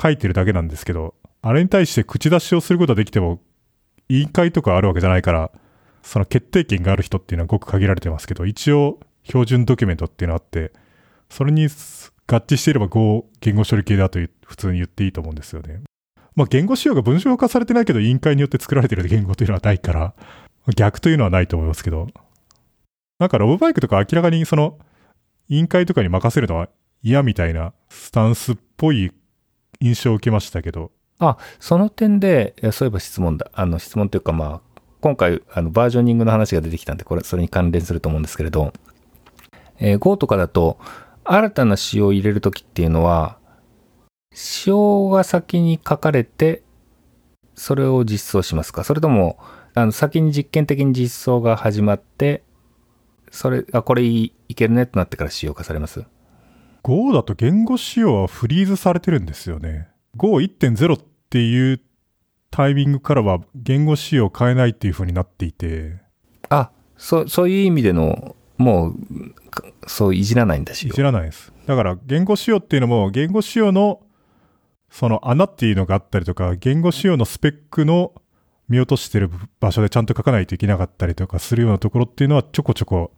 [0.00, 3.40] 書いてるだけなんですけど、あれに対して口出しをすることはできても、
[4.08, 5.50] 委員会とかあるわけじゃないから、
[6.02, 10.72] その決定権がある人っていうのはごく限られてますけど、一応標準ドキュメントっていうのがあって、
[11.28, 11.68] それに合
[12.36, 15.80] 致していれば Go 言語処理系だと普通に言っていいと思うんですよね。
[16.36, 20.14] まあ言語仕様が文章化されてないけど委員会によって作られてる言語というのはないから、
[20.74, 22.08] 逆というのはないと思いますけど、
[23.18, 24.78] なんかロボバイクとか明らかにその、
[25.48, 26.68] 委員会とかに任せるのは
[27.02, 29.12] 嫌みたいなスタンスっぽい
[29.80, 30.90] 印象を受けましたけど。
[31.18, 33.50] あ、その点で、そういえば質問だ。
[33.54, 38.72] あの質問というかまあ、今回あのバージョニングの話が出てきたんで、これ、それに関連すると思うんですけれど、
[39.78, 40.78] えー、Go とかだと、
[41.24, 43.38] 新たな仕様を入れるときっていうのは、
[44.32, 46.62] 仕様が先に書かれて、
[47.54, 48.84] それを実装しますか？
[48.84, 49.38] それとも、
[49.76, 52.42] あの、先に実験的に実装が始まって、
[53.30, 56.06] それ、あ、これいいけるねとなってから仕様化されます
[56.82, 59.88] ?Go だと言語仕様はフリーズされてるんですよね。
[60.16, 60.98] Go1.0 っ
[61.28, 61.80] ていう
[62.50, 65.98] タイミングからは言語仕様を変えないっていう風になっていて。
[66.48, 68.94] あ、そ、そういう意味での、もう、
[69.86, 70.88] そういじらないんだし。
[70.88, 71.52] いじらないです。
[71.66, 74.00] だから言語仕様っていうのも、言語仕様の、
[74.88, 78.14] その穴っていうのがあったりとか、言語仕様のスペックの
[78.68, 83.12] 見落としてる場所でちゃんと書かないといけなかったりとかするようなところっていうのはちょこちょこ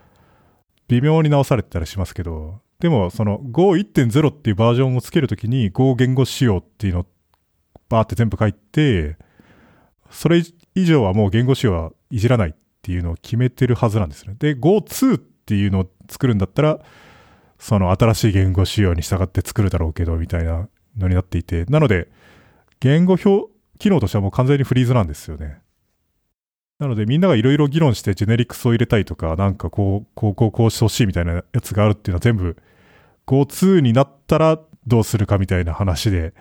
[0.88, 7.07] 微妙に直されてたりしますけど、でもその Go1.0 っていうバージョンをつけるときに Go 言語仕様っていうのを
[7.88, 9.16] バーって全部書いて、
[10.11, 10.42] それ
[10.74, 14.36] 以上はもう言語仕様はいじらないっていうのを決めてるはずなんですね。
[14.38, 16.78] で、Go2 っていうのを作るんだったら、
[17.59, 22.09] その新しい言語仕様に従って作るだろうけど、みたいなのになっていて、なので、
[22.80, 25.61] 言語表、機能としてはもう完全にフリーズなんですよね。
[26.79, 32.57] なのでみんながいろいろ議論してジェネリックスを入れたいとか、なんかこう、こう、こう、こうしてほしいみたいなやつがあるっていうのは全部
[33.26, 36.35] Go2 になったらどうするかみたいな話で、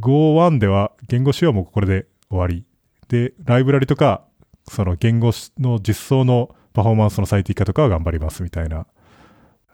[0.00, 2.64] Go1 では言語仕様もこれで終わり。
[3.08, 4.24] で、ライブラリとか、
[4.66, 8.86] その言語の実装のパフォーマンスの最適化とかは頑張りますみたいな、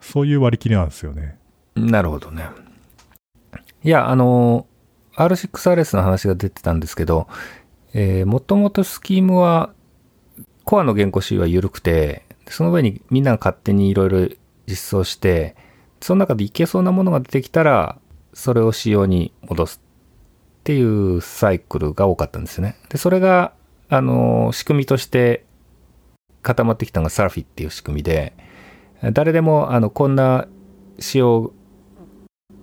[0.01, 1.39] そういう割り切りなんですよね。
[1.77, 2.45] なるほどね。
[3.83, 4.66] いや、あの、
[5.17, 7.29] R6RS の話が出てたんですけど、
[7.93, 9.73] えー、もともとスキームは、
[10.65, 14.29] コアの言語仕様は緩くて、その上にみんなが勝手にいろいろ
[14.67, 15.57] 実装して、
[16.01, 17.99] その中でいけそうなものが出てきたら、
[18.33, 19.81] それを仕様に戻す
[20.61, 22.77] っていうサイクルが多かったんですよね。
[22.89, 23.53] で、それが、
[23.89, 25.45] あの、仕組みとして
[26.43, 28.35] 固まってきたのがサーフィっていう仕組みで、
[29.13, 30.47] 誰でも、あの、こんな
[30.99, 31.53] 仕様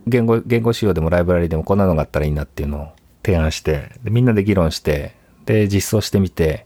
[0.07, 2.87] 言語、言語仕様でもライブラリでもこんなのがあったらいいなっていうのを
[3.23, 5.13] 提案して、でみんなで議論して、
[5.45, 6.65] で、実装してみて、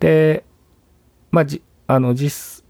[0.00, 0.44] で、
[1.30, 2.64] まあ、じ、あの、実、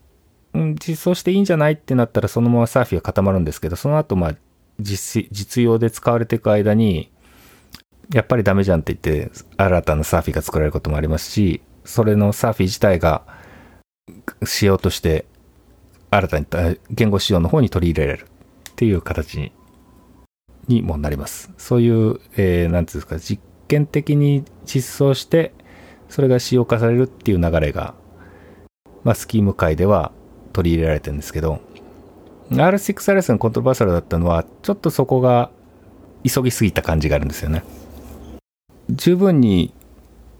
[0.54, 4.36] 実装していいんじゃないってなったらそのままサーフィーが固まるんですけど、その後、まあ、
[4.78, 7.10] 実、実用で使われていく間に、
[8.12, 13.22] やっぱりダメじゃんって言って、新たなサーフィーが作られることもありますし、それのサーフィー自体が、
[14.44, 15.24] 仕様として、
[16.10, 16.46] 新たに
[16.90, 18.26] 言語仕様の方に取り入れられる
[18.70, 19.52] っていう形に
[20.74, 21.50] にもなります。
[21.58, 25.52] そういう、えー、なんていうんですか、実験的に実装して、
[26.08, 27.94] それが使用化されるっていう流れが、
[29.04, 30.12] まあ、スキーム界では
[30.52, 31.60] 取り入れられてるんですけど、
[32.50, 35.50] R6RS のコントロバーサルだったのは、ちょっとそこが
[36.24, 37.64] 急ぎすぎた感じがあるんですよね。
[38.90, 39.72] 十分に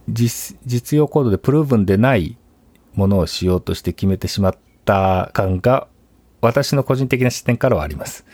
[0.08, 2.36] 実実用コードでプルーブンでない
[2.94, 5.88] ものをしようとして決めてしまった感が、
[6.40, 8.26] 私の個人的な視点からはあります。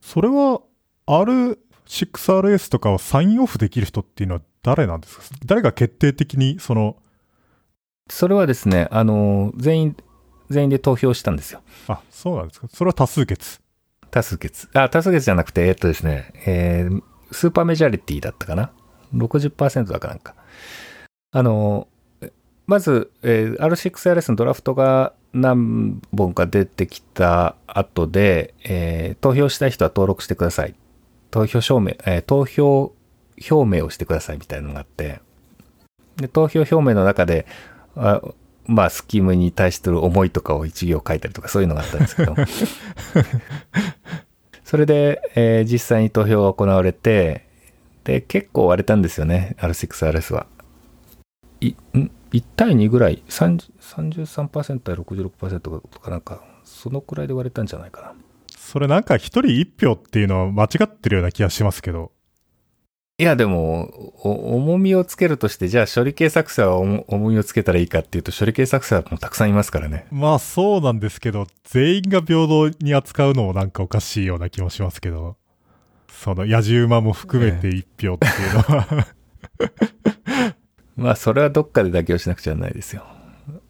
[0.00, 0.60] それは
[1.06, 5.24] R6RS とかをサインオフできる人っていうのは誰なんですか？
[5.44, 6.96] 誰が決定的にその。
[8.08, 9.96] それはですね、あの、全員、
[10.48, 11.60] 全員で投票したんですよ。
[11.88, 12.68] あ、そうなんですか？
[12.72, 13.60] それは多数決。
[14.10, 14.68] 多数決。
[14.74, 17.02] あ、多数決じゃなくて、えっとですね、えー、
[17.32, 18.70] スーパーメジャリティだったかな
[19.14, 20.34] ？60%だかなんか。
[21.32, 21.88] あの、
[22.66, 30.74] まず、えー、R6RS のドラフトが何本か出てきた後で、えー、投票したい人は登録してください。
[31.36, 32.94] 投票証明、えー、投票
[33.50, 35.20] 表明をしてくださいみたいなのがあって、
[36.16, 37.46] で投票表明の中で、
[37.94, 38.22] あ
[38.64, 42.34] まあ、スキームに対してる思いとかを一行書いたりとかそういうのがあったんですけど、
[44.64, 47.46] それで、えー、実際に投票が行われて、
[48.04, 50.46] で、結構割れたんですよね、R6RS は。
[51.60, 58.14] い、ん？1対2ぐらい、33%対66%とかなんか、そのくらいで割れたんじゃないかな。
[58.76, 62.12] それなんか1人1票っていうのは間違ってるような気がしますけど。
[63.16, 70.06] いや、でも、重みをつけるとして、じゃあ処理系作者は重みをつけたらいいかっていうと、処理系作者もたくさんいますからね。
[70.10, 75.38] まあそうなんですけど、全員が平等に扱うのもなんかおかしいような気もしますけど、
[76.10, 79.06] その野獣馬も含めて一票っていうのは、
[80.96, 83.06] まあそれはどっかで妥協しなくちゃならないですよ。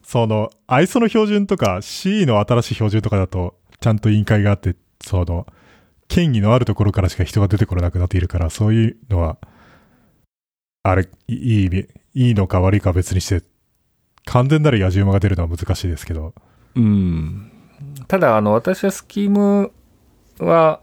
[0.03, 5.47] その、ISO の標準とか C の新しい標準とかだと、ちゃんと委員会があって、その、
[6.07, 9.37] 権威のあるところからしか人が出てこなくなっているから、そういうのは、
[10.83, 13.45] あれ、いい意味、いいのか悪いか別にして、
[14.25, 16.33] 完全なる野獣馬が出るのは難しいですけど。
[16.75, 17.51] うん。
[18.07, 19.71] ただ、あの、私はスキーム
[20.39, 20.81] は、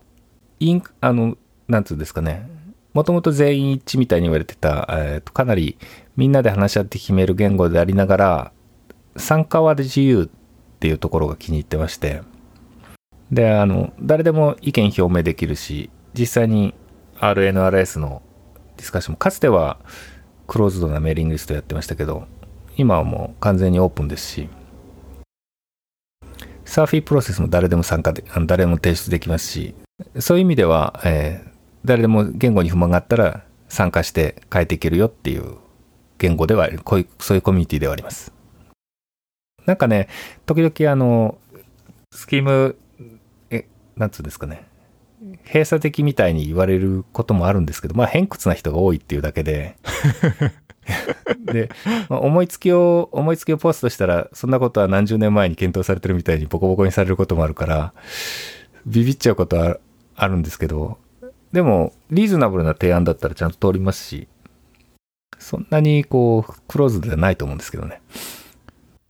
[0.60, 1.36] イン、あの、
[1.68, 2.48] なんつうんですかね。
[2.92, 5.76] もともと全員一致みたいに言われてた、えーと、かなり
[6.16, 8.52] みんなで話し合って決める言語でありながら、
[9.16, 12.22] 参加は自由っていうところが気に入ってまして、
[13.34, 16.72] で、あの、誰でも意見表明できるし、実際に
[17.18, 18.22] RNRS の
[18.76, 19.78] ディスカッションも、かつては
[20.46, 22.28] クローズドなメーリングリストやってましたけど、
[22.76, 24.48] 今はもう完全にオープンですし、
[26.64, 29.74] サーフィープロセスも誰でも参加で、誰でも提出できますし、
[30.20, 31.50] そういう意味では、えー、
[31.84, 35.56] 誰でも言語に不満があったら参加して変えていけるよっていう
[36.18, 38.32] 言語では、こういう、そういうコミュニティではあります。
[39.66, 40.08] なんかね、
[40.46, 41.38] 時々あの、
[42.12, 42.76] スキーム
[43.96, 44.66] なんつうんですかね、
[45.46, 49.76] 閉鎖的みたいに言われることもあるんですけど、まあ偏屈な人が多いっていうだけで、
[51.44, 51.70] で、
[52.08, 57.92] まあ、思いつきを、思いつきをポストしたら、そんなことは何十年前に検討されてるみたいにボコボコにされることもあるから、
[58.86, 59.78] ビビっちゃうことは
[60.14, 60.98] あるんですけど、
[61.52, 64.28] でも、リーズナブルな提案だったらちゃんと通りますし、
[65.38, 68.02] そんなにこう、クローズではないと思うんですけどね。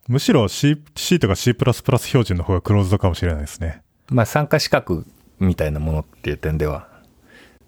[0.09, 3.84] むしろ C, C とか C++ 標準の方がクローズドかもしれないですね。
[4.09, 5.07] まあ参加資格
[5.39, 6.89] みたいなものっていう点では、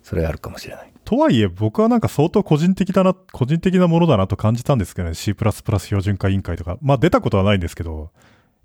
[0.03, 0.93] それあるかもしれない。
[1.05, 6.79] とはいえ、僕はなんか相当個人的だな、個人的なものだなと感じたんですけどね、C++ 標準化委員会とか。
[6.83, 8.11] まあ出たことはないんですけど、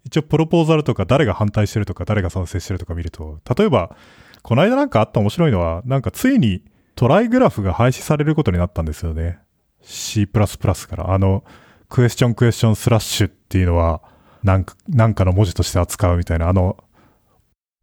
[0.06, 3.96] 一応プロポーザルとか誰が反対してるとか誰が賛成してるとか見ると、例えば、
[4.42, 6.64] この間なんかあった面白いのは、なんかついに
[6.96, 9.40] トライグラフが廃止されることになったんですよね。
[9.82, 11.14] C++ から。
[11.14, 11.44] あの、
[11.90, 14.02] クエスチョンクエスチョンスラッシュっていうのは、
[14.44, 16.78] なんか、なんかの文字として扱うみたいな、あの、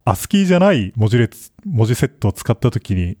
[0.05, 3.17] アスキーじゃない文字列、文字セットを使った時に、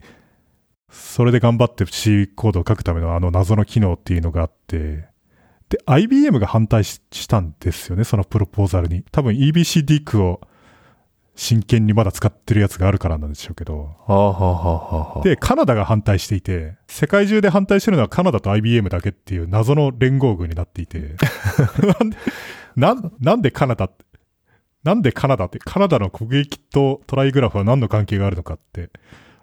[0.89, 5.07] それで頑張って C コードを書くためのあの謎の機能っていうのがあって、
[5.69, 9.03] で、IBM が反対したんですよね、そのプロポーザルに。
[9.11, 10.41] 多分 EBCDIC を
[11.35, 13.95] 真剣にまだ使ってるやつがあるからなんでしょうけど。
[15.23, 21.15] で、カナダが反対していて、世界中で反対してるのはカナダと IBM だけっていう謎の連合軍になっていて、
[22.75, 24.05] なんで、なんでカナダって、
[24.83, 28.89] なんでカナダって、カナダの国益とトライグラフは何の関係があるのかって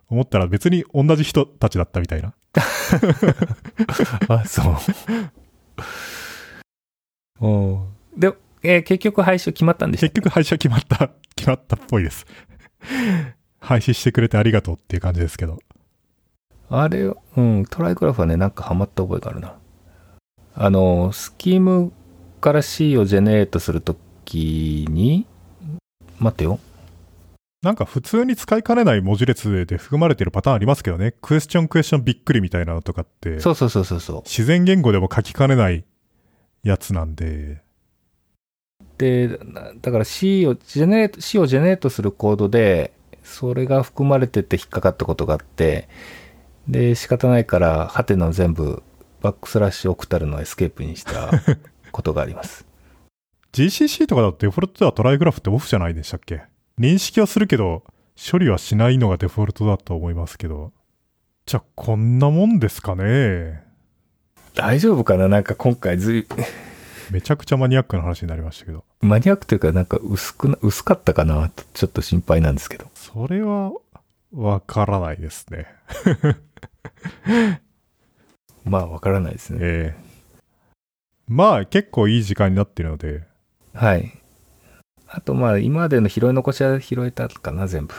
[0.08, 2.34] 思ったら別に同じ人たちだったみたいな。
[4.28, 4.76] あ、そう。
[7.38, 7.86] お
[8.16, 8.32] で、
[8.62, 12.26] えー、結局廃止決まったんでし結局廃止は決まった、決まったっぽいです。
[13.60, 15.58] 廃止してくれてありがとうっていう感じですけど。
[16.70, 19.56] あれ、うん、トライグラフはね、なんかハマった覚えがあるな。
[20.54, 21.92] あの、スキーム
[22.40, 23.96] から C をジェネレートすると
[24.26, 25.24] きに、
[26.18, 26.60] 待ってよ。
[27.62, 31.14] なんか普通に使いかねない文字列で含まれてるパターンありますけどね。
[31.22, 33.40] クエスチョンクエスチョンびっくりみたいなのとかって。
[33.40, 34.22] そうそうそうそうそう。
[34.24, 35.84] 自然言語でも書きかねない
[36.62, 37.62] やつなんで。
[38.98, 39.38] で、
[39.80, 42.92] だから C をジェネレート、C をジェネレートするコードで、
[43.22, 45.88] それが含まれてて引っかかったことがあって、
[46.68, 48.82] で、仕方ないから、ハテナを全部
[49.22, 51.30] バックスラッシュ octal のエスケープにした
[51.92, 52.65] ことがあります。
[53.56, 56.42] GCC とかだとデフォルトでは trigraph ってオフじゃないでしたっけ？
[56.78, 57.84] 認識はするけど、
[58.30, 60.72] 処理はしないのがデフォルトだと思いますけど。
[61.46, 63.62] じゃあ、こんなもんですかね？
[64.54, 65.28] 大丈夫かな？
[65.28, 66.26] なんか今回ずい、
[67.10, 68.84] めちゃくちゃマニアックな話になりましたけど。
[69.00, 71.48] マニアックというか、なんか薄くな、薄かったかな？
[71.48, 72.90] と、ちょっと心配なんですけど。
[72.92, 73.72] それは、
[74.34, 75.66] わからないですね。
[78.64, 79.58] まあ、わからないですね。
[79.62, 80.06] ええ
[81.26, 83.22] まあ、結構いい時間になってるので、
[83.76, 84.10] はい。
[85.06, 87.94] あとまあ今までの拾い残しは拾えたかな、全部。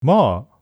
[0.00, 0.56] まあ、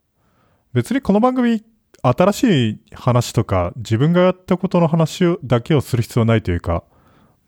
[0.72, 1.62] 別にこの番組、
[2.02, 6.84] 新しい話とか自分がやったことの話をだけをする必要はないというか、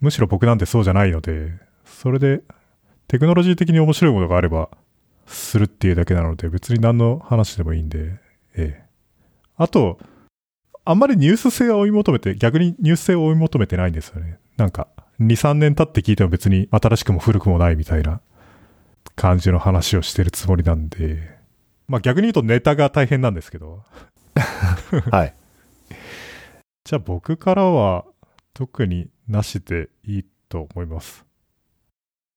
[0.00, 1.52] むしろ僕なんてそうじゃないので、
[1.86, 2.42] それで
[3.06, 4.68] テクノロジー的に面白いものがあれば
[5.26, 8.20] するっていうだけなので、別に何の話でもいいんで、
[8.54, 8.84] ええ。
[9.56, 9.98] あと、
[10.84, 14.38] あんまりニュース性を追い求めて、逆にニュース性を追い求めてないんですよね。
[14.58, 14.88] なんか、
[15.20, 18.20] 2、3年経って聞いても別に新しくも古くもないみたいな
[19.16, 21.36] 感じの話をしてるつもりなんで、
[21.88, 23.82] まあ逆に言うとネタが大変なんですけど。
[25.10, 25.34] はい。
[26.84, 28.04] じゃあ僕からは
[28.54, 31.24] 特になしでいいと思います。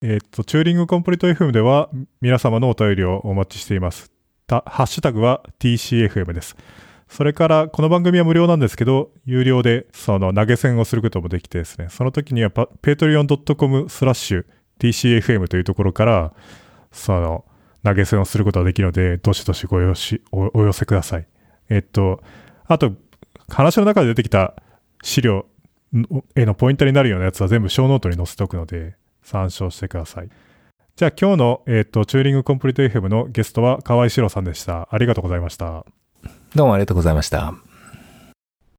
[0.02, 1.88] えっ、と、チューリングコンプリート FM では
[2.20, 4.10] 皆様のお便りをお待ちしています。
[4.48, 6.56] たハッシュタグは TCFM です。
[7.12, 14.46] それから、この番組は無料なんですけど、有料でその投げ銭をすることもできてですね、その時には patreon.com スラッシュ
[14.78, 16.32] TCFM というところから、
[16.90, 17.44] その
[17.84, 21.26] 投げ銭をすることができるので、どしどしごよしおお寄せください。
[21.68, 22.22] えっと、
[22.64, 22.94] あと、
[23.46, 24.54] 話の中で出てきた
[25.02, 25.44] 資料
[26.34, 30.30] へのポイントになるようなやつは全部 show note に載せておくので、参照してください。
[30.96, 34.88] じゃあ今日の、えっ、と、チューリングコンプリート FM のゲストは川合史朗さんでした。
[34.90, 35.84] ありがとうございました。
[36.54, 37.54] どうもありがとうございました。